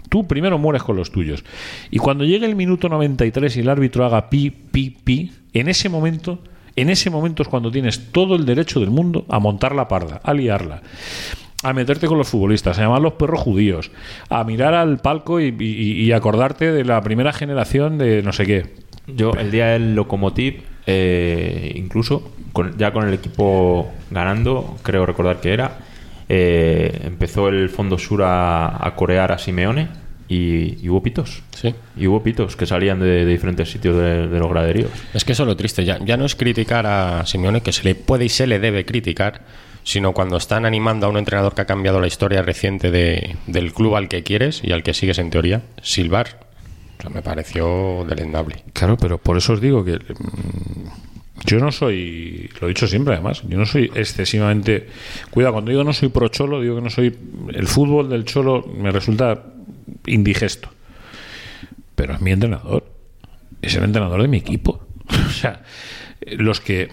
[0.09, 1.45] Tú primero mueres con los tuyos.
[1.91, 5.89] Y cuando llegue el minuto 93 y el árbitro haga pi, pi, pi, en ese
[5.89, 6.39] momento,
[6.77, 10.21] en ese momento es cuando tienes todo el derecho del mundo a montar la parda,
[10.23, 10.83] a liarla,
[11.63, 13.91] a meterte con los futbolistas, a llamar los perros judíos,
[14.31, 18.67] a mirar al palco y, acordarte de la primera generación de no sé qué.
[19.09, 25.41] Yo, el día del Lokomotiv, eh, incluso con- ya con el equipo ganando, creo recordar
[25.41, 25.79] que era,
[26.29, 29.89] eh, empezó el Fondo Sur a, a corear a Simeone
[30.29, 31.43] y, y hubo pitos.
[31.55, 31.75] Sí.
[31.97, 34.91] Y hubo pitos que salían de, de diferentes sitios de, de los graderíos.
[35.15, 35.85] Es que eso es lo triste.
[35.85, 38.85] Ya, ya no es criticar a Simeone, que se le puede y se le debe
[38.85, 39.41] criticar,
[39.85, 43.73] sino cuando están animando a un entrenador que ha cambiado la historia reciente de- del
[43.73, 46.41] club al que quieres y al que sigues en teoría, silbar.
[46.99, 48.65] O sea, me pareció delendable.
[48.75, 51.08] Claro, pero por eso os digo que mm,
[51.45, 54.89] yo no soy, lo he dicho siempre además, yo no soy excesivamente,
[55.31, 57.17] cuidado, cuando digo no soy pro cholo, digo que no soy,
[57.53, 59.45] el fútbol del cholo me resulta
[60.07, 60.69] indigesto,
[61.95, 62.85] pero es mi entrenador,
[63.63, 64.87] es el entrenador de mi equipo.
[65.29, 65.63] O sea,
[66.27, 66.89] los que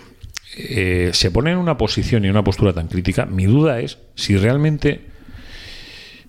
[0.58, 3.98] eh, se ponen en una posición y en una postura tan crítica, mi duda es
[4.16, 5.02] si realmente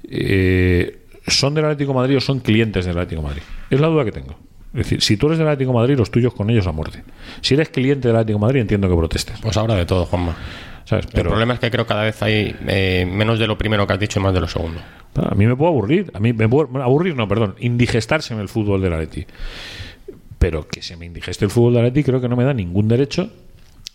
[0.08, 3.42] eh, son del Atlético Madrid o son clientes del Atlético Madrid.
[3.70, 4.45] Es la duda que tengo.
[4.76, 7.02] Es decir, si tú eres del Atlético de Madrid, los tuyos con ellos a muerte.
[7.40, 9.40] Si eres cliente del Atlético de Madrid, entiendo que protestes.
[9.40, 10.36] Pues ahora de todo, Juanma.
[10.84, 11.06] ¿sabes?
[11.06, 13.86] el Pero problema es que creo que cada vez hay eh, menos de lo primero
[13.86, 14.78] que has dicho y más de lo segundo.
[15.14, 16.10] a mí me puedo aburrir.
[16.12, 17.54] A mí me puedo, aburrir, no, perdón.
[17.58, 19.26] Indigestarse en el fútbol del Atleti.
[20.38, 22.86] Pero que se me indigeste el fútbol del Atleti, creo que no me da ningún
[22.86, 23.32] derecho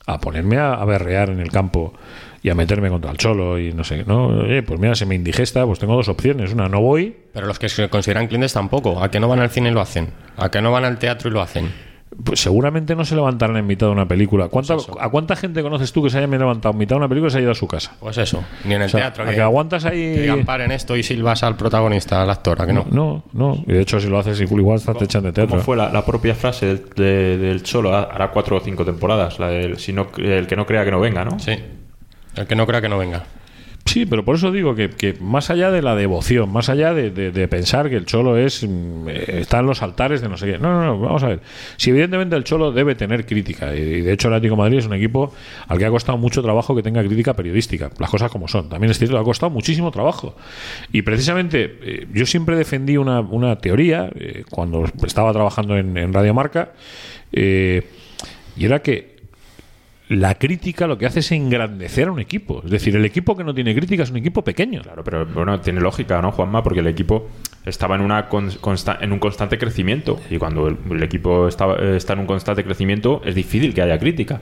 [0.06, 1.93] a ponerme a, berrear en el campo
[2.41, 4.04] y a meterme contra el cholo y no sé.
[4.06, 6.54] No, oye, pues mira, se me indigesta, pues tengo dos opciones.
[6.54, 9.02] Una, no voy, Pero los que se consideran clientes tampoco.
[9.04, 10.10] A que no van al cine lo hacen.
[10.38, 11.72] A que no van al teatro y lo hacen.
[12.24, 14.48] Pues seguramente no se levantarán en mitad de una película.
[14.50, 15.02] ¿Cuánta, Pues eso.
[15.02, 17.32] ¿A cuánta gente conoces tú que se haya levantado en mitad de una película y
[17.32, 17.94] se haya ido a su casa?
[18.00, 18.44] Pues eso.
[18.66, 19.24] Ni en el O sea, teatro.
[19.30, 22.62] a que aguantas ahí- que digan paren esto y silbas al protagonista, al actor.
[22.62, 22.86] ¿a que no?
[22.92, 23.64] No, no.
[23.66, 25.52] Y de hecho, si lo haces igual, hasta te echan de teatro.
[25.52, 29.40] Como fue la, la propia frase del, de- del Cholo, hará cuatro o cinco temporadas,
[29.40, 31.40] la del si no, el que no crea que no venga, ¿no?
[31.40, 31.54] Sí.
[32.36, 33.24] El que no crea que no venga.
[33.92, 37.10] Sí, pero por eso digo que, que más allá de la devoción, más allá de,
[37.12, 40.46] de- pensar que el cholo es mm, eh, está en los altares de no sé
[40.46, 40.58] qué.
[40.58, 41.42] No, no, no, vamos a ver.
[41.76, 44.94] Si evidentemente el cholo debe tener crítica, y de hecho el Atlético Madrid es un
[44.94, 45.34] equipo
[45.68, 48.70] al que ha costado mucho trabajo que tenga crítica periodística, las cosas como son.
[48.70, 50.38] También es cierto, ha costado muchísimo trabajo.
[50.94, 56.14] Y precisamente eh, yo siempre defendí una, una teoría eh, cuando estaba trabajando en, en
[56.14, 56.72] Radio Marca,
[57.34, 59.11] y era que
[60.12, 62.62] la crítica lo que hace es engrandecer a un equipo.
[62.66, 64.82] Es decir, el equipo que no tiene crítica es un equipo pequeño.
[64.82, 66.62] Claro, pero bueno, tiene lógica, ¿no, Juanma?
[66.62, 67.30] Porque el equipo
[67.66, 70.20] estaba en, una con- consta- en un constante crecimiento.
[70.30, 73.97] Y cuando el, equipo está, eh, está en un constante crecimiento, es difícil que haya
[73.97, 74.41] crítica.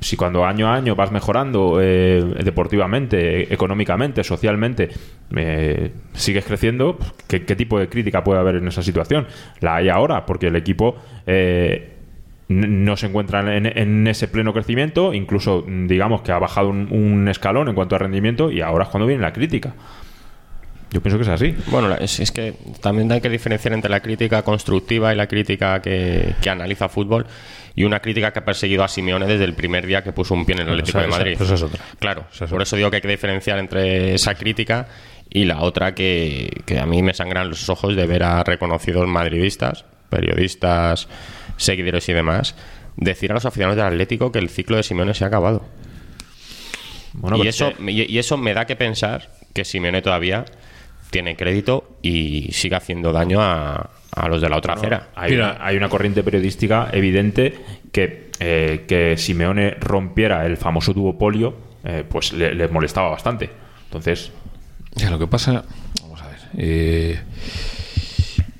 [0.00, 4.88] Si cuando año a año vas mejorando eh, deportivamente, económicamente, socialmente,
[5.36, 6.98] eh, sigues creciendo,
[7.28, 9.26] ¿qué, qué tipo de crítica puede haber en esa situación?
[9.60, 10.96] La hay ahora, porque el equipo
[11.26, 11.95] eh,
[12.48, 16.88] no se encuentra en, en ese pleno crecimiento, incluso mm, digamos que ha bajado un,
[16.92, 19.74] un escalón en cuanto a rendimiento y ahora es cuando viene la crítica.
[20.90, 21.54] Yo pienso que es así.
[21.66, 25.82] Bueno, es, es que también hay que diferenciar entre la crítica constructiva y la crítica
[25.82, 27.26] que, que analiza fútbol
[27.74, 30.46] y una crítica que ha perseguido a Simeone desde el primer día que puso un
[30.46, 31.36] pie en el Atlético de Madrid.
[31.38, 31.84] esa es otra.
[31.98, 34.86] Claro, Esa es por eso digo que hay que diferenciar entre esa crítica
[35.28, 39.06] y la otra que, que a mí me sangran los ojos de ver a reconocidos
[39.08, 41.08] madridistas, periodistas,
[41.56, 42.54] seguidores y demás,
[42.96, 45.64] decir a los aficionados del Atlético que el ciclo de Simeone se ha acabado.
[47.12, 50.44] Bueno, y, pero eso, que- y, y eso me da que pensar que Simeone todavía
[51.10, 55.08] tiene crédito y sigue haciendo daño a, a los de la otra acera.
[55.14, 57.54] Hay, una, hay una corriente periodística evidente
[57.92, 63.48] que, eh, que Simeone rompiera el famoso duopolio, eh, pues le, le molestaba bastante.
[63.84, 64.30] Entonces,
[64.94, 65.64] Ya, lo que pasa,
[66.02, 66.38] vamos a ver.
[66.58, 67.20] eh,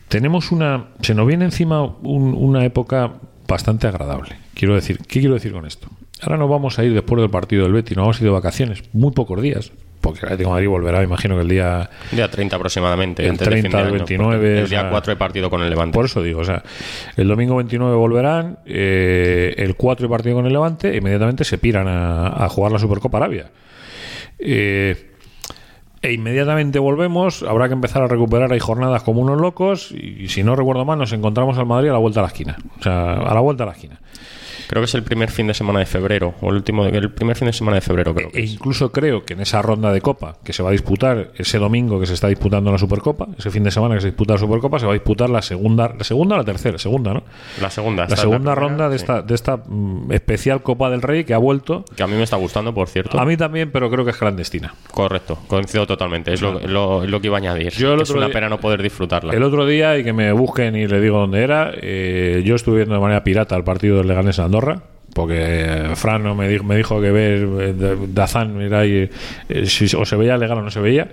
[0.08, 0.86] tenemos una.
[1.02, 3.12] Se nos viene encima un- una época
[3.48, 4.36] bastante agradable.
[4.54, 5.88] Quiero decir, ¿qué quiero decir con esto?
[6.22, 8.30] Ahora nos vamos a ir después del partido del Betis, nos vamos a ir de
[8.30, 11.90] vacaciones, muy pocos días, porque el Atlético de Madrid volverá, imagino que el día.
[12.10, 13.22] Día 30 aproximadamente.
[13.24, 15.10] El antes de fin de 30 al año, 29, porque o El día sea, 4
[15.12, 15.94] de partido con el Levante.
[15.94, 16.62] Por eso digo, o sea,
[17.16, 21.58] el domingo 29 volverán, eh, el 4 hay partido con el Levante, e inmediatamente se
[21.58, 23.50] piran a, a jugar la Supercopa Arabia.
[24.38, 25.15] Eh,
[26.06, 30.42] e inmediatamente volvemos, habrá que empezar a recuperar, hay jornadas como unos locos, y, si
[30.42, 32.56] no recuerdo mal, nos encontramos al Madrid a la vuelta a la esquina.
[32.78, 34.00] O sea, a la vuelta a la esquina.
[34.68, 37.36] Creo que es el primer fin de semana de febrero, o el último, el primer
[37.36, 38.52] fin de semana de febrero, creo que E es.
[38.52, 42.00] incluso creo que en esa ronda de Copa que se va a disputar ese domingo
[42.00, 44.78] que se está disputando la Supercopa, ese fin de semana que se disputa la Supercopa,
[44.78, 47.22] se va a disputar la segunda, la segunda o la tercera, segunda, ¿no?
[47.60, 48.06] La segunda.
[48.08, 49.02] La segunda primera, ronda de sí.
[49.04, 51.84] esta, de esta mm, especial Copa del Rey que ha vuelto.
[51.96, 53.18] Que a mí me está gustando, por cierto.
[53.20, 54.74] A mí también, pero creo que es clandestina.
[54.90, 56.32] Correcto, coincido totalmente.
[56.32, 57.72] Es lo, lo- es lo que iba a añadir.
[57.72, 59.32] Yo el es otro una día- pena no poder disfrutarla.
[59.32, 62.76] El otro día, y que me busquen y le digo dónde era, eh, yo estuve
[62.78, 64.82] viendo de manera pirata el partido del Leganés en Andorra.
[65.14, 69.08] Porque Fran no me dijo, me dijo que ver eh, de- Dazán era ahí,
[69.48, 71.08] eh, si o se veía legal o no se veía.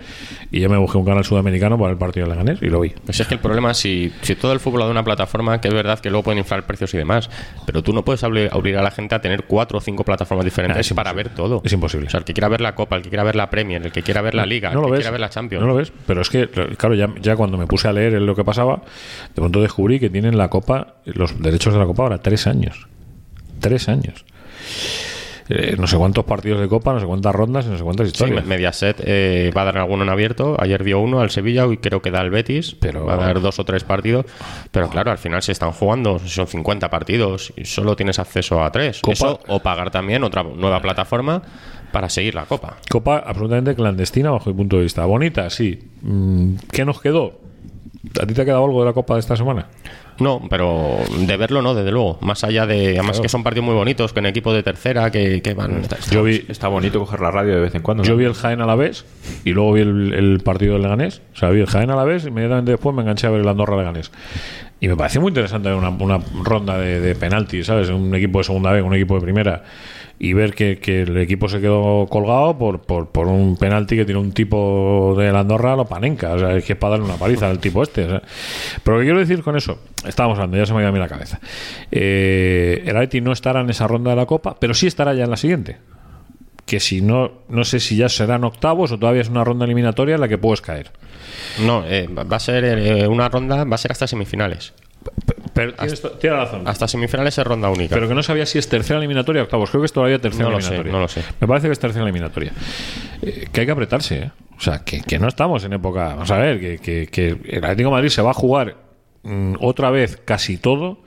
[0.51, 2.89] Y yo me busqué un canal sudamericano para el partido del Leganés y lo vi.
[3.05, 5.69] Pues es que el problema es si, si todo el fútbol da una plataforma, que
[5.69, 7.29] es verdad que luego pueden inflar precios y demás,
[7.65, 10.43] pero tú no puedes obli- obligar a la gente a tener cuatro o cinco plataformas
[10.43, 11.61] diferentes es para ver todo.
[11.63, 12.07] Es imposible.
[12.07, 13.93] O sea, el que quiera ver la Copa, el que quiera ver la Premier, el
[13.93, 14.99] que quiera ver la Liga, no el lo que ves.
[14.99, 15.61] quiera ver la Champions.
[15.61, 18.35] No lo ves, pero es que, claro, ya, ya cuando me puse a leer lo
[18.35, 18.81] que pasaba,
[19.29, 22.87] de pronto descubrí que tienen la Copa, los derechos de la Copa ahora tres años.
[23.63, 24.23] Tres años.
[25.49, 28.07] Eh, no sé cuántos partidos de Copa, no sé cuántas rondas y no sé cuántas
[28.07, 28.45] Sí, historias.
[28.45, 30.55] Me- Mediaset eh, va a dar alguno en abierto.
[30.57, 32.75] Ayer dio uno al Sevilla y creo que da al Betis.
[32.79, 34.25] Pero- Va a dar dos o tres partidos.
[34.71, 38.71] Pero claro, al final se están jugando, son 50 partidos y solo tienes acceso a
[38.71, 39.01] tres.
[39.01, 41.41] Copa- Eso, o pagar también otra nueva plataforma
[41.91, 42.77] para seguir la Copa.
[42.89, 45.03] Copa absolutamente clandestina bajo mi punto de vista.
[45.05, 45.77] Bonita, sí.
[46.03, 47.39] Mm, ¿Qué nos quedó?
[48.21, 49.67] ¿A ti te ha quedado algo de la Copa de esta semana?
[50.19, 52.17] No, pero de verlo no, desde luego.
[52.21, 52.99] Más allá de.
[52.99, 55.81] Además, que son partidos muy bonitos, con equipos de tercera que, que van.
[56.11, 58.03] Yo vi, está bonito coger la radio de vez en cuando.
[58.03, 58.09] ¿no?
[58.09, 59.05] yo vi el Jaén a la vez
[59.43, 61.21] y luego vi el, el partido del Leganés.
[61.33, 63.41] O sea, vi el Jaén a la vez y inmediatamente después me enganché a ver
[63.41, 64.11] el Andorra Leganés.
[64.79, 67.89] Y me pareció muy interesante una, una ronda de, de penaltis, ¿sabes?
[67.89, 69.63] Un equipo de segunda vez, un equipo de primera.
[70.19, 74.21] Y ver que, que el equipo se quedó colgado por, por, un penalti que tiró
[74.21, 76.33] un tipo de la Andorra lo panenca.
[76.33, 78.05] O sea, es que es para darle una paliza al tipo este.
[78.05, 78.21] o sea.
[78.83, 80.91] Pero lo que quiero decir con eso, estábamos hablando, ya se me ha ido a
[80.93, 81.39] mí la cabeza.
[81.91, 85.25] Eh, el Atleti no estará en esa ronda de la Copa, pero sí estará ya
[85.25, 85.77] en la siguiente
[86.65, 90.15] que si no, no sé si ya serán octavos o todavía es una ronda eliminatoria
[90.15, 90.91] en la que puedes caer.
[91.59, 94.73] No, eh, va a ser eh, una ronda, va a ser hasta semifinales.
[95.53, 96.63] Pero tienes, tienes razón.
[96.67, 97.93] Hasta semifinales es ronda única.
[97.93, 99.69] Pero que no sabía si es tercera eliminatoria o octavos.
[99.69, 100.91] Creo que es todavía tercera No lo sé, eliminatoria.
[100.93, 101.21] no lo sé.
[101.39, 102.51] Me parece que es tercera eliminatoria.
[103.21, 104.31] Eh, que hay que apretarse, ¿eh?
[104.57, 106.09] O sea, que, que no estamos en época.
[106.09, 108.77] Vamos a ver, que, que, que el Atlético de Madrid se va a jugar
[109.23, 110.99] mm, otra vez casi todo.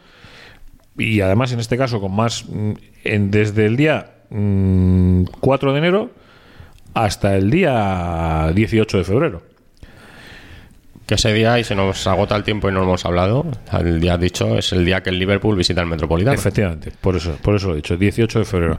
[0.99, 2.45] Y además, en este caso, con más.
[2.49, 2.73] mm,
[3.05, 6.11] en- desde el día mm, 4 de enero
[6.95, 9.43] hasta el día 18 de febrero.
[11.07, 13.47] Que ese día, y se nos agota el tiempo y no lo hemos hablado,
[13.79, 16.35] el día dicho es el día que el Liverpool visita el Metropolitano.
[16.35, 18.79] Efectivamente, por eso, por eso lo he dicho, 18 de febrero.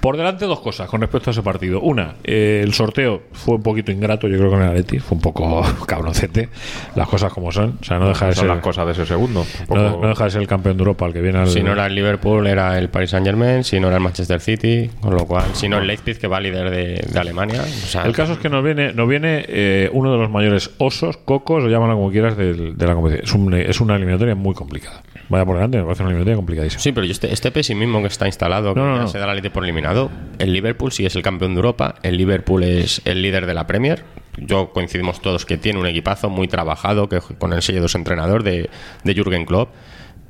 [0.00, 1.80] Por delante dos cosas con respecto a ese partido.
[1.80, 5.22] Una, eh, el sorteo fue un poquito ingrato, yo creo con el Atleti, fue un
[5.22, 6.50] poco cabroncete,
[6.94, 7.78] las cosas como son.
[7.80, 9.46] O sea, no deja de son ser, las cosas de ese segundo.
[9.70, 11.48] No, no deja de ser el campeón de Europa, el que viene al...
[11.48, 14.40] Si no era el Liverpool, era el Paris Saint Germain, si no era el Manchester
[14.40, 17.62] City, con lo cual, si no el Leipzig, que va líder de, de Alemania.
[17.62, 20.70] O sea, El caso es que nos viene, nos viene eh, uno de los mayores
[20.76, 23.24] osos, cocos, o llámalo como quieras, de, la competición.
[23.24, 25.02] Es, un- es una eliminatoria muy complicada.
[25.28, 26.80] Vaya por delante, me parece una eliminatoria complicadísima.
[26.82, 29.08] Sí, pero yo este, este pesimismo que está instalado, que No, no, ya no.
[29.08, 32.16] se da la ley por eliminado, el Liverpool sí es el campeón de Europa, el
[32.16, 34.04] Liverpool es el líder de la Premier.
[34.38, 37.98] Yo coincidimos todos que tiene un equipazo muy trabajado, que con el sello de su
[37.98, 38.70] entrenador de,
[39.04, 39.70] de Jürgen Klopp.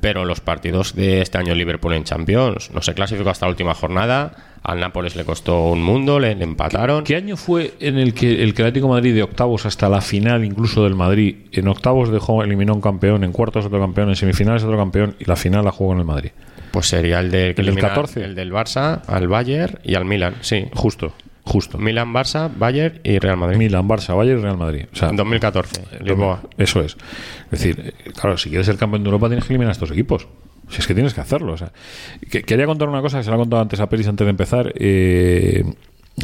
[0.03, 3.72] Pero los partidos de este año Liverpool en Champions no se clasificó hasta la última
[3.72, 4.34] jornada.
[4.64, 7.05] Al Nápoles le costó un mundo, le, le empataron.
[7.05, 10.44] ¿Qué año fue en el que el Atlético de Madrid de octavos hasta la final
[10.44, 11.36] incluso del Madrid?
[11.53, 15.24] En octavos dejó, eliminó un campeón, en cuartos otro campeón, en semifinales otro campeón y
[15.24, 16.32] la final la jugó en el Madrid.
[16.72, 18.24] Pues sería el del, ¿El del elimina 14?
[18.24, 20.34] el del Barça, al Bayern y al Milan.
[20.40, 20.66] Sí.
[20.74, 21.14] Justo,
[21.45, 21.78] justo.
[21.78, 23.59] Milan, Barça, Bayern y Real Madrid.
[23.59, 24.84] Milan, Barça, Bayern y Real Madrid.
[24.93, 25.82] O sea, En 2014.
[26.05, 26.43] Lisboa.
[26.57, 26.97] Eso es.
[27.51, 30.28] Es decir, claro, si quieres ser campeón de Europa tienes que eliminar a estos equipos.
[30.68, 31.53] Si es que tienes que hacerlo.
[31.53, 31.72] O sea,
[32.30, 34.30] que- quería contar una cosa que se la he contado antes a Peris antes de
[34.30, 34.72] empezar.
[34.76, 35.64] Eh,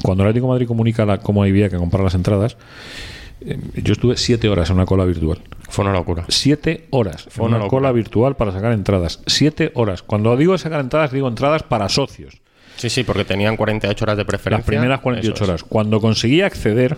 [0.03, 2.57] cuando el Atlético de Madrid comunica la, cómo había que comprar las entradas,
[3.41, 5.39] Eh, Yo estuve siete horas en una cola virtual.
[5.69, 6.25] Fue una locura.
[6.29, 9.21] Siete horas Fue en una una cola virtual para sacar entradas.
[9.27, 10.03] Siete horas.
[10.03, 12.41] Cuando digo sacar entradas, digo entradas para socios.
[12.79, 14.59] Sí, sí, porque tenían 48 horas de preferencia.
[14.61, 15.49] Las primeras 48 Eso es.
[15.51, 15.65] horas.
[15.65, 16.97] Cuando conseguí acceder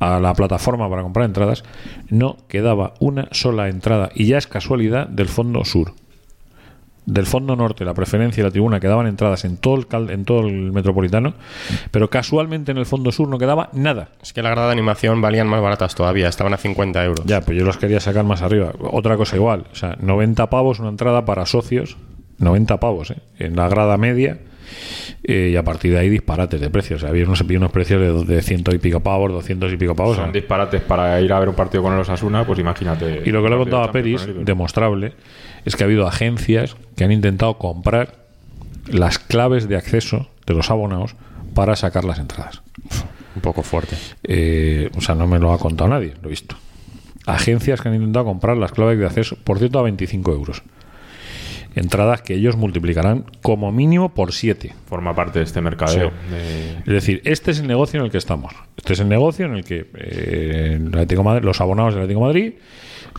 [0.00, 1.64] a la plataforma para comprar entradas,
[2.10, 4.10] no quedaba una sola entrada.
[4.14, 5.92] Y ya es casualidad del fondo sur.
[7.06, 10.24] Del fondo norte, la preferencia y la tribuna quedaban entradas en todo el, cal- en
[10.24, 11.34] todo el metropolitano,
[11.90, 14.08] pero casualmente en el fondo sur no quedaba nada.
[14.22, 17.26] Es que la grada de animación valían más baratas todavía, estaban a 50 euros.
[17.26, 18.72] Ya, pues yo los quería sacar más arriba.
[18.90, 21.98] Otra cosa igual, o sea, 90 pavos una entrada para socios,
[22.38, 23.18] 90 pavos, ¿eh?
[23.38, 24.38] en la grada media,
[25.22, 26.98] eh, y a partir de ahí disparates de precios.
[26.98, 29.76] O sea, había unos, había unos precios de, de ciento y pico pavos, 200 y
[29.76, 30.16] pico pavos.
[30.16, 33.22] Son o sea, disparates para ir a ver un partido con los Asuna, pues imagínate.
[33.24, 35.12] y lo que le he contado a Peris, el demostrable,
[35.64, 38.24] es que ha habido agencias que han intentado comprar
[38.86, 41.16] las claves de acceso de los abonados
[41.54, 42.62] para sacar las entradas.
[43.34, 43.96] Un poco fuerte.
[44.22, 46.56] Eh, o sea, no me lo ha contado nadie, lo he visto.
[47.26, 50.62] Agencias que han intentado comprar las claves de acceso, por cierto, a 25 euros.
[51.76, 54.74] Entradas que ellos multiplicarán como mínimo por 7.
[54.86, 56.12] Forma parte de este mercadeo.
[56.30, 58.52] de- Es decir, este es el negocio en el que estamos.
[58.76, 62.04] Este es el negocio en el que eh, el Atlético de Madrid- los abonados del
[62.04, 62.52] Atlético de Madrid,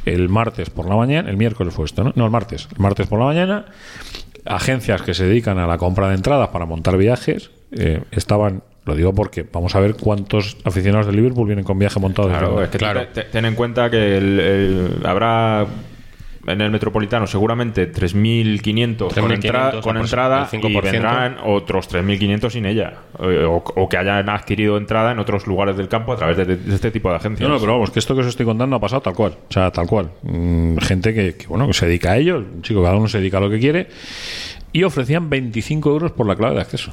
[0.05, 2.13] el martes por la mañana, el miércoles fue esto, ¿no?
[2.15, 2.67] No, el martes.
[2.73, 3.65] El martes por la mañana,
[4.45, 8.95] agencias que se dedican a la compra de entradas para montar viajes, eh, estaban, lo
[8.95, 12.29] digo porque vamos a ver cuántos aficionados de Liverpool vienen con viaje montado.
[12.29, 13.01] Claro, es que Claro.
[13.31, 15.65] ten en cuenta que el- el- habrá
[16.47, 20.81] en el metropolitano seguramente 3.500 con, 3.500 entra- con entrada y 5%.
[20.81, 22.93] vendrán otros 3.500 sin ella.
[23.19, 26.45] Eh, O, o que hayan adquirido entrada en otros lugares del campo a través de,
[26.45, 27.47] de este tipo de agencias.
[27.47, 29.33] No, no, pero vamos, que esto que os estoy contando ha pasado tal cual.
[29.49, 30.11] O sea, tal cual.
[30.23, 32.37] Mm, gente que, que, bueno, que se dedica a ello.
[32.37, 33.87] Un chico, cada uno se dedica a lo que quiere.
[34.71, 36.91] Y ofrecían 25 euros por la clave de acceso.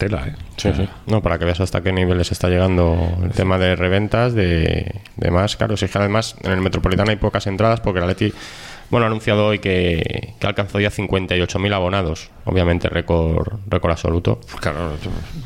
[0.00, 0.34] Tela, ¿eh?
[0.56, 0.88] Sí, sí.
[1.06, 5.30] No, para que veas hasta qué niveles está llegando el tema de reventas, de, de
[5.30, 5.56] más.
[5.56, 8.32] Claro, si es que además en el Metropolitano hay pocas entradas porque el Atleti,
[8.90, 12.30] bueno, ha anunciado hoy que, que alcanzó ya 58.000 abonados.
[12.44, 14.40] Obviamente récord récord absoluto.
[14.60, 14.94] Claro.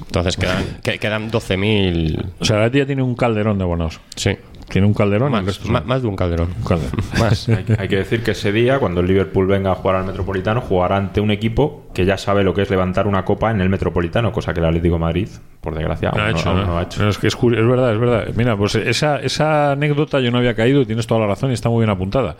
[0.06, 2.24] Entonces quedan, que- quedan 12.000.
[2.38, 4.00] O sea, la tía tiene un calderón de abonados.
[4.16, 4.36] Sí.
[4.68, 6.48] Tiene un calderón el Más, más de un calderón.
[6.58, 6.92] un calderón.
[7.20, 7.48] Más.
[7.48, 10.60] Hay, hay que decir que ese día, cuando el Liverpool venga a jugar al Metropolitano,
[10.60, 13.68] jugará ante un equipo que ya sabe lo que es levantar una copa en el
[13.68, 15.28] Metropolitano, cosa que el Atlético de Madrid,
[15.60, 16.66] por desgracia, No aún ha hecho, aún ¿no?
[16.66, 17.02] no ha hecho.
[17.02, 18.24] No, es que es, verdad, es verdad.
[18.34, 21.54] Mira, pues esa, esa anécdota yo no había caído y tienes toda la razón y
[21.54, 22.36] está muy bien apuntada.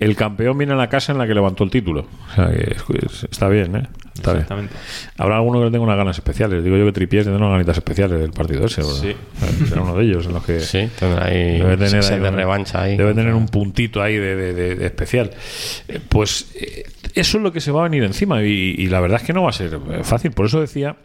[0.00, 2.06] El campeón viene a la casa en la que levantó el título.
[2.32, 3.82] O sea, que es- es- está bien, ¿eh?
[4.20, 4.42] Está bien.
[4.42, 4.74] Exactamente.
[5.18, 6.62] Habrá alguno que le tenga unas ganas especiales.
[6.62, 8.82] Digo yo que Tripiés tiene unas ganitas especiales del partido ese.
[8.82, 8.94] ¿verdad?
[9.02, 9.66] Sí.
[9.68, 12.34] Será uno de ellos en los que Sí, tendrá ahí debe tener, ahí de un-
[12.36, 12.96] revancha ahí.
[12.96, 15.30] debe tener un puntito ahí de, de- de- de especial.
[15.88, 19.00] Eh, pues eh, eso es lo que se va a venir encima y, y la
[19.00, 20.30] verdad es que no va a ser eh, fácil.
[20.32, 20.96] Por eso decía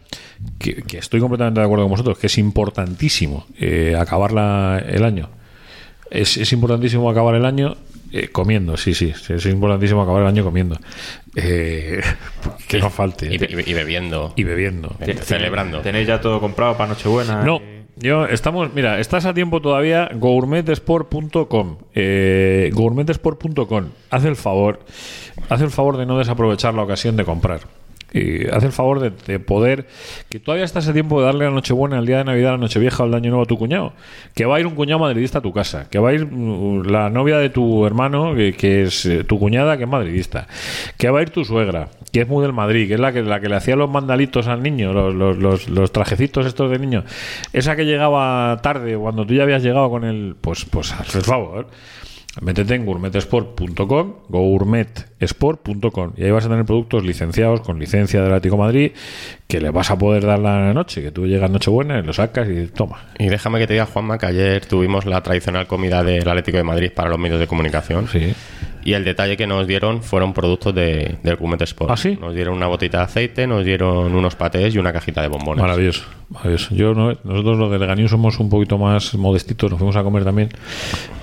[0.59, 5.03] que, que estoy completamente de acuerdo con vosotros, que es importantísimo eh, acabar la- el
[5.03, 5.29] año.
[6.11, 7.75] Es, es importantísimo acabar el año
[8.11, 10.77] eh, comiendo, sí, sí, sí, es importantísimo acabar el año comiendo.
[11.35, 12.01] Eh,
[12.67, 13.27] que no falte.
[13.27, 14.33] Y, y- y bebiendo.
[14.35, 14.95] y bebiendo.
[15.01, 15.81] Eh, celebrando.
[15.81, 17.43] ¿Tenéis ya todo comprado para Nochebuena?
[17.43, 24.79] No, Y- yo estamos, mira, estás a tiempo todavía, gourmetesport.com, eh, gourmetesport.com, haz el favor,
[25.49, 27.61] haz el favor de no desaprovechar la ocasión de comprar.
[28.13, 29.87] Y haz el favor de, de poder,
[30.29, 33.03] que todavía estás a tiempo de darle la Nochebuena, el día de Navidad, la Nochevieja
[33.03, 33.93] o el Año Nuevo a tu cuñado.
[34.33, 35.89] Que va a ir un cuñado madridista a tu casa.
[35.89, 39.39] Que va a ir mm, la novia de tu hermano, que, que es eh, tu
[39.39, 40.47] cuñada, que es madridista.
[40.97, 43.21] Que va a ir tu suegra, que es muy del Madrid, que es la que,
[43.21, 47.03] la que le hacía los mandalitos al niño, los, los, los, trajecitos estos de niño.
[47.51, 50.35] Esa que llegaba tarde, cuando tú ya habías llegado con el.
[50.39, 51.67] Pues, pues haz el favor.
[52.41, 54.13] Métete en gourmetesport.com,
[55.19, 58.91] gourmetesport.com y ahí vas a tener productos licenciados con licencia del Atlético de Madrid
[59.47, 62.49] que le vas a poder dar la noche, que tú llegas Nochebuena y lo sacas
[62.49, 63.05] y toma.
[63.19, 66.63] Y déjame que te diga, Juanma, que ayer tuvimos la tradicional comida del Atlético de
[66.63, 68.07] Madrid para los medios de comunicación.
[68.07, 68.33] Sí.
[68.83, 71.91] Y el detalle que nos dieron fueron productos de, del Gourmet Sport.
[71.91, 72.17] ¿Ah, sí?
[72.19, 75.61] Nos dieron una botita de aceite, nos dieron unos patés y una cajita de bombones.
[75.61, 76.75] Maravilloso, maravilloso.
[76.75, 80.23] Yo no, nosotros los de Leganius somos un poquito más modestitos, nos fuimos a comer
[80.23, 80.49] también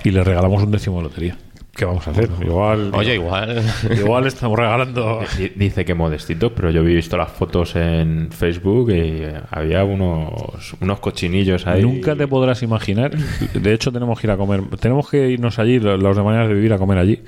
[0.03, 1.37] y le regalamos un décimo de lotería.
[1.75, 2.29] ¿Qué vamos a hacer?
[2.41, 3.63] Igual, Oye, igual.
[3.97, 5.21] igual estamos regalando.
[5.39, 8.93] Di- Dice que modestito, pero yo he visto las fotos en Facebook y
[9.23, 11.81] eh, había unos, unos cochinillos ahí.
[11.81, 13.17] Nunca te podrás imaginar.
[13.17, 14.61] De hecho, tenemos que ir a comer.
[14.79, 17.23] Tenemos que irnos allí, los los de maneras de vivir, a comer allí.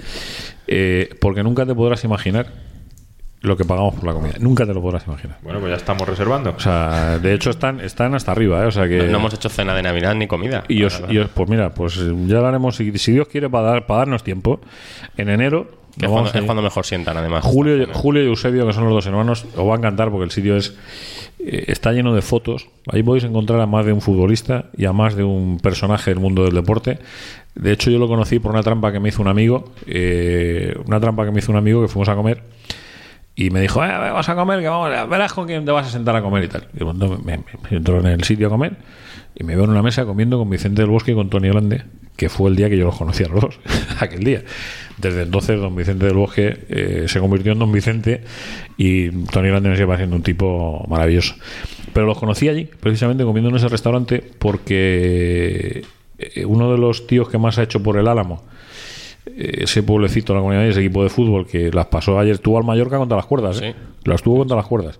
[0.67, 2.45] Eh, porque nunca te podrás imaginar
[3.45, 4.33] lo que pagamos por la comida.
[4.39, 5.37] Nunca te lo podrás imaginar.
[5.41, 6.53] Bueno, pues ya estamos reservando.
[6.55, 8.63] O sea, de hecho, están, están hasta arriba.
[8.63, 8.67] ¿eh?
[8.67, 9.03] O sea que.
[9.07, 10.63] no hemos hecho cena de Navidad ni comida.
[10.67, 13.67] Y os, y os- pues mira, pues ya lo haremos, si, si Dios quiere, para,
[13.67, 14.59] dar, para darnos tiempo,
[15.17, 15.67] en enero
[15.97, 17.43] Que es, vamos cuando, es cuando mejor sientan, además.
[17.43, 20.31] Julio, Julio y Eusebio, que son los dos hermanos, os va a encantar porque el
[20.31, 20.75] sitio es
[21.39, 22.67] eh, está lleno de fotos.
[22.91, 26.19] Ahí podéis encontrar a más de un futbolista y a más de un personaje del
[26.19, 26.99] mundo del deporte.
[27.55, 30.99] De hecho, yo lo conocí por una trampa que me hizo un amigo, eh, una
[30.99, 32.43] trampa que me hizo un amigo que fuimos a comer
[33.35, 35.89] y me dijo, eh, vamos a comer, que vamos, verás con quién te vas a
[35.89, 36.67] sentar a comer y tal.
[36.73, 38.77] Y cuando me, me- en el sitio a comer
[39.35, 41.83] y me veo en una mesa comiendo con Vicente del Bosque y con Tony Grande,
[42.15, 43.59] que fue el día que yo los conocí a los dos,
[43.99, 44.43] aquel día.
[44.97, 48.23] Desde entonces, don Vicente del Bosque eh, se convirtió en don Vicente
[48.77, 51.35] y Tony Grande me sigue pareciendo un tipo maravilloso.
[51.91, 55.83] Pero los conocí allí, precisamente comiendo en ese restaurante, porque
[56.17, 58.43] eh, uno de los tíos que más ha hecho por el Álamo,
[59.37, 62.97] ese pueblecito, la comunidad, ese equipo de fútbol que las pasó ayer, tuvo al Mallorca
[62.97, 63.75] contra las cuerdas, ¿eh?
[64.03, 64.99] las tuvo contra las cuerdas.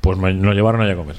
[0.00, 1.16] Pues me, nos llevaron allá a comer.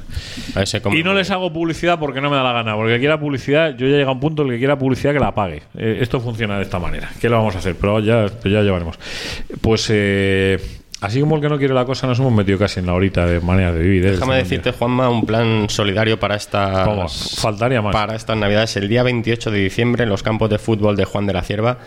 [0.55, 2.97] A ese Y no les hago publicidad porque no me da la gana, porque el
[2.97, 5.33] que quiera publicidad, yo ya llega a un punto el que quiera publicidad que la
[5.33, 5.63] pague.
[5.77, 7.09] Eh, esto funciona de esta manera.
[7.19, 7.75] ¿Qué lo vamos a hacer?
[7.75, 8.99] Pero ya, ya llevaremos.
[9.61, 10.59] Pues eh,
[10.99, 13.25] así como el que no quiere la cosa, nos hemos metido casi en la horita
[13.25, 14.05] de manera de vivir.
[14.05, 14.11] ¿eh?
[14.11, 17.93] Déjame decirte, Juanma, un plan solidario para estas, Vamos, faltaría más.
[17.93, 18.75] para estas navidades.
[18.75, 21.77] El día 28 de diciembre, en los campos de fútbol de Juan de la Cierva,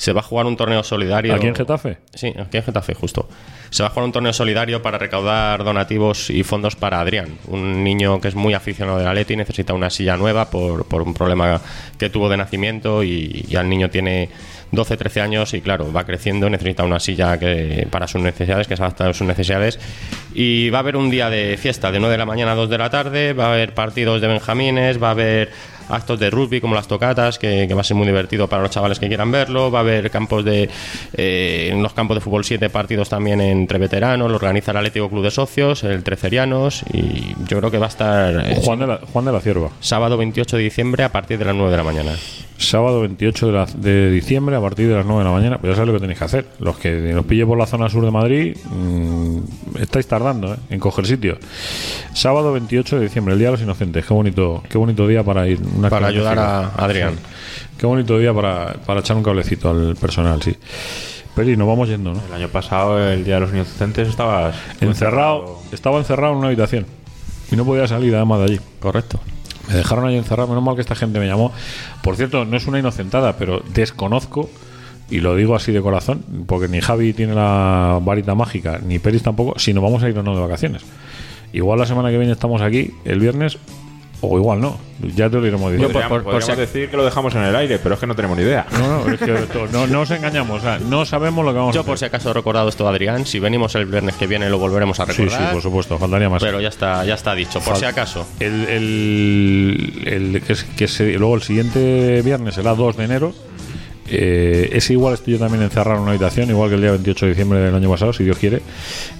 [0.00, 1.34] se va a jugar un torneo solidario.
[1.34, 1.98] ¿Aquí en Getafe?
[2.14, 3.28] Sí, aquí en Getafe, justo.
[3.68, 7.84] Se va a jugar un torneo solidario para recaudar donativos y fondos para Adrián, un
[7.84, 11.60] niño que es muy aficionado del Atleti, necesita una silla nueva por, por un problema
[11.98, 14.30] que tuvo de nacimiento y, y al niño tiene
[14.72, 18.78] 12, 13 años y claro, va creciendo, necesita una silla que para sus necesidades, que
[18.78, 19.78] se adapta a sus necesidades.
[20.32, 22.70] Y va a haber un día de fiesta, de 9 de la mañana a 2
[22.70, 25.50] de la tarde, va a haber partidos de benjamines, va a haber
[25.90, 28.70] actos de rugby como las tocatas, que, que va a ser muy divertido para los
[28.70, 29.70] chavales que quieran verlo.
[29.70, 30.68] Va a haber campos de.
[31.14, 34.28] eh, en los campos de fútbol 7 partidos también entre veteranos.
[34.30, 36.82] Lo organiza el Atlético Club de Socios, el Trecerianos.
[36.92, 38.34] Y yo creo que va a estar.
[38.46, 39.70] eh, Juan de, la, Juan de la Cierva.
[39.80, 42.12] Sábado 28 de diciembre a partir de las 9 de la mañana.
[42.58, 45.58] Sábado 28 de, la- de diciembre a partir de las 9 de la mañana.
[45.58, 46.46] Pues ya sabéis lo que tenéis que hacer.
[46.58, 49.38] Los que nos pille por la zona sur de Madrid, mm,
[49.80, 50.56] estáis tardando ¿eh?
[50.68, 51.38] en coger sitio.
[52.12, 54.04] Sábado 28 de diciembre, el Día de los Inocentes.
[54.04, 55.60] Qué bonito, qué bonito día para ir.
[55.80, 56.68] Una Para ayudar a.
[56.76, 57.14] Adrián.
[57.14, 57.66] Sí.
[57.78, 60.56] Qué bonito día para, para echar un cablecito al personal, sí.
[61.34, 62.20] Peri, nos vamos yendo, ¿no?
[62.26, 66.86] El año pasado, el Día de los Inocentes, estabas Encerrado, estaba encerrado en una habitación
[67.50, 68.60] y no podía salir además de allí.
[68.80, 69.20] Correcto.
[69.68, 71.52] Me dejaron ahí encerrado, menos mal que esta gente me llamó.
[72.02, 74.50] Por cierto, no es una inocentada, pero desconozco,
[75.08, 79.22] y lo digo así de corazón, porque ni Javi tiene la varita mágica, ni Peris
[79.22, 80.82] tampoco, si nos vamos a ir o no de vacaciones.
[81.52, 83.58] Igual la semana que viene estamos aquí, el viernes,
[84.22, 84.78] o igual no.
[85.16, 85.92] Ya te lo iremos diciendo.
[85.94, 88.06] Podríamos, por- por podríamos si- decir que lo dejamos en el aire, pero es que
[88.06, 88.66] no tenemos ni idea.
[88.72, 91.58] No, no, es que esto- no, no os engañamos, o sea, no sabemos lo que
[91.58, 91.90] vamos a Yo, hacer.
[91.90, 93.24] por si acaso, he recordado esto a Adrián.
[93.24, 95.48] Si venimos el viernes que viene, lo volveremos a Sí, recordar.
[95.48, 96.42] sí, por supuesto, faltaría más.
[96.42, 98.26] Pero ya está, ya está dicho, por Fal- si acaso.
[98.40, 103.32] El, el, el- que, es- que se- luego el siguiente viernes será 2 de enero.
[104.10, 107.26] Eh, ese igual estoy yo también encerrado en una habitación, igual que el día 28
[107.26, 108.60] de diciembre del año pasado, si Dios quiere.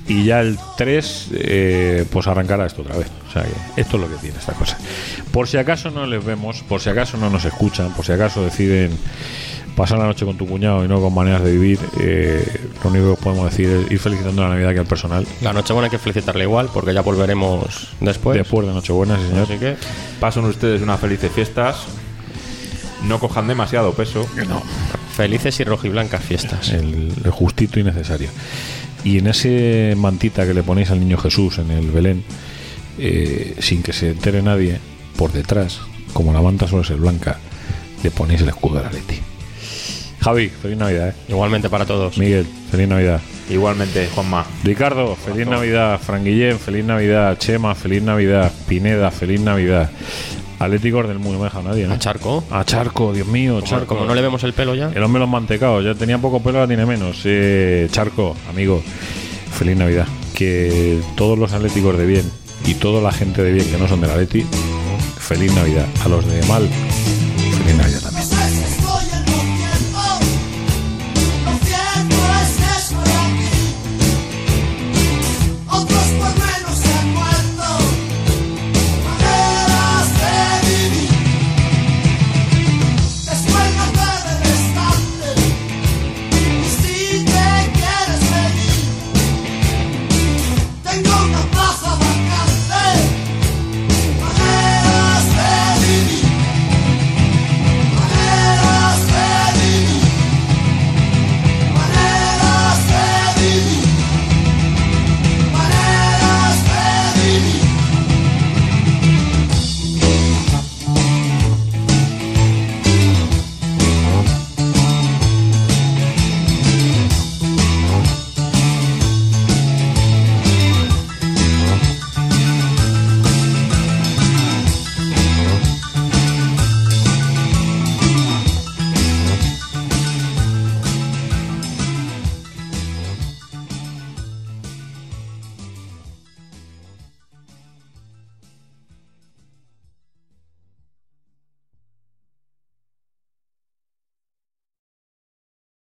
[0.09, 3.09] Y ya el 3, eh, pues arrancará esto otra vez.
[3.29, 4.77] O sea que esto es lo que tiene esta cosa.
[5.33, 8.45] Por si acaso no les vemos, por si acaso no nos escuchan, por si acaso
[8.45, 8.91] deciden
[9.77, 12.45] pasar la noche con tu cuñado y no con maneras de vivir, eh,
[12.83, 15.27] lo único que os podemos decir es ir felicitando la Navidad aquí al personal.
[15.41, 18.37] La Nochebuena hay que felicitarle igual, porque ya volveremos después.
[18.37, 19.45] Después de Nochebuena, sí señor.
[19.45, 19.77] Así que
[20.21, 21.87] Pasen ustedes unas felices fiestas.
[23.05, 24.29] No cojan demasiado peso.
[24.49, 24.63] No,
[25.17, 26.71] felices y rojiblancas fiestas.
[26.71, 28.29] el, el justito y necesario.
[29.05, 32.23] Y en ese mantita que le ponéis al niño Jesús en el Belén,
[32.99, 34.79] eh, sin que se entere nadie,
[35.17, 35.81] por detrás,
[36.13, 37.39] como la manta suele ser blanca,
[38.03, 39.19] le ponéis el escudo de la Leti.
[40.21, 41.09] Javi, feliz Navidad.
[41.09, 41.15] ¿eh?
[41.29, 42.19] Igualmente para todos.
[42.19, 43.21] Miguel, feliz Navidad.
[43.49, 44.47] Igualmente, Juanma.
[44.63, 45.99] Ricardo, feliz Navidad.
[45.99, 47.39] Fran Guillén, feliz Navidad.
[47.39, 48.53] Chema, feliz Navidad.
[48.69, 49.91] Pineda, feliz Navidad.
[50.61, 51.95] Atléticos del mundo, no me deja nadie, ¿no?
[51.95, 52.45] A Charco.
[52.51, 53.87] A Charco, Dios mío, Como, Charco.
[53.97, 54.93] como no le vemos el pelo ya.
[54.95, 57.23] El hombre los mantecados, ya tenía poco pelo, ahora tiene menos.
[57.25, 58.83] Eh, Charco, amigo,
[59.59, 60.07] feliz Navidad.
[60.35, 62.31] Que todos los atléticos de bien
[62.67, 64.45] y toda la gente de bien que no son del Atleti,
[65.19, 65.87] feliz Navidad.
[66.05, 66.69] A los de mal.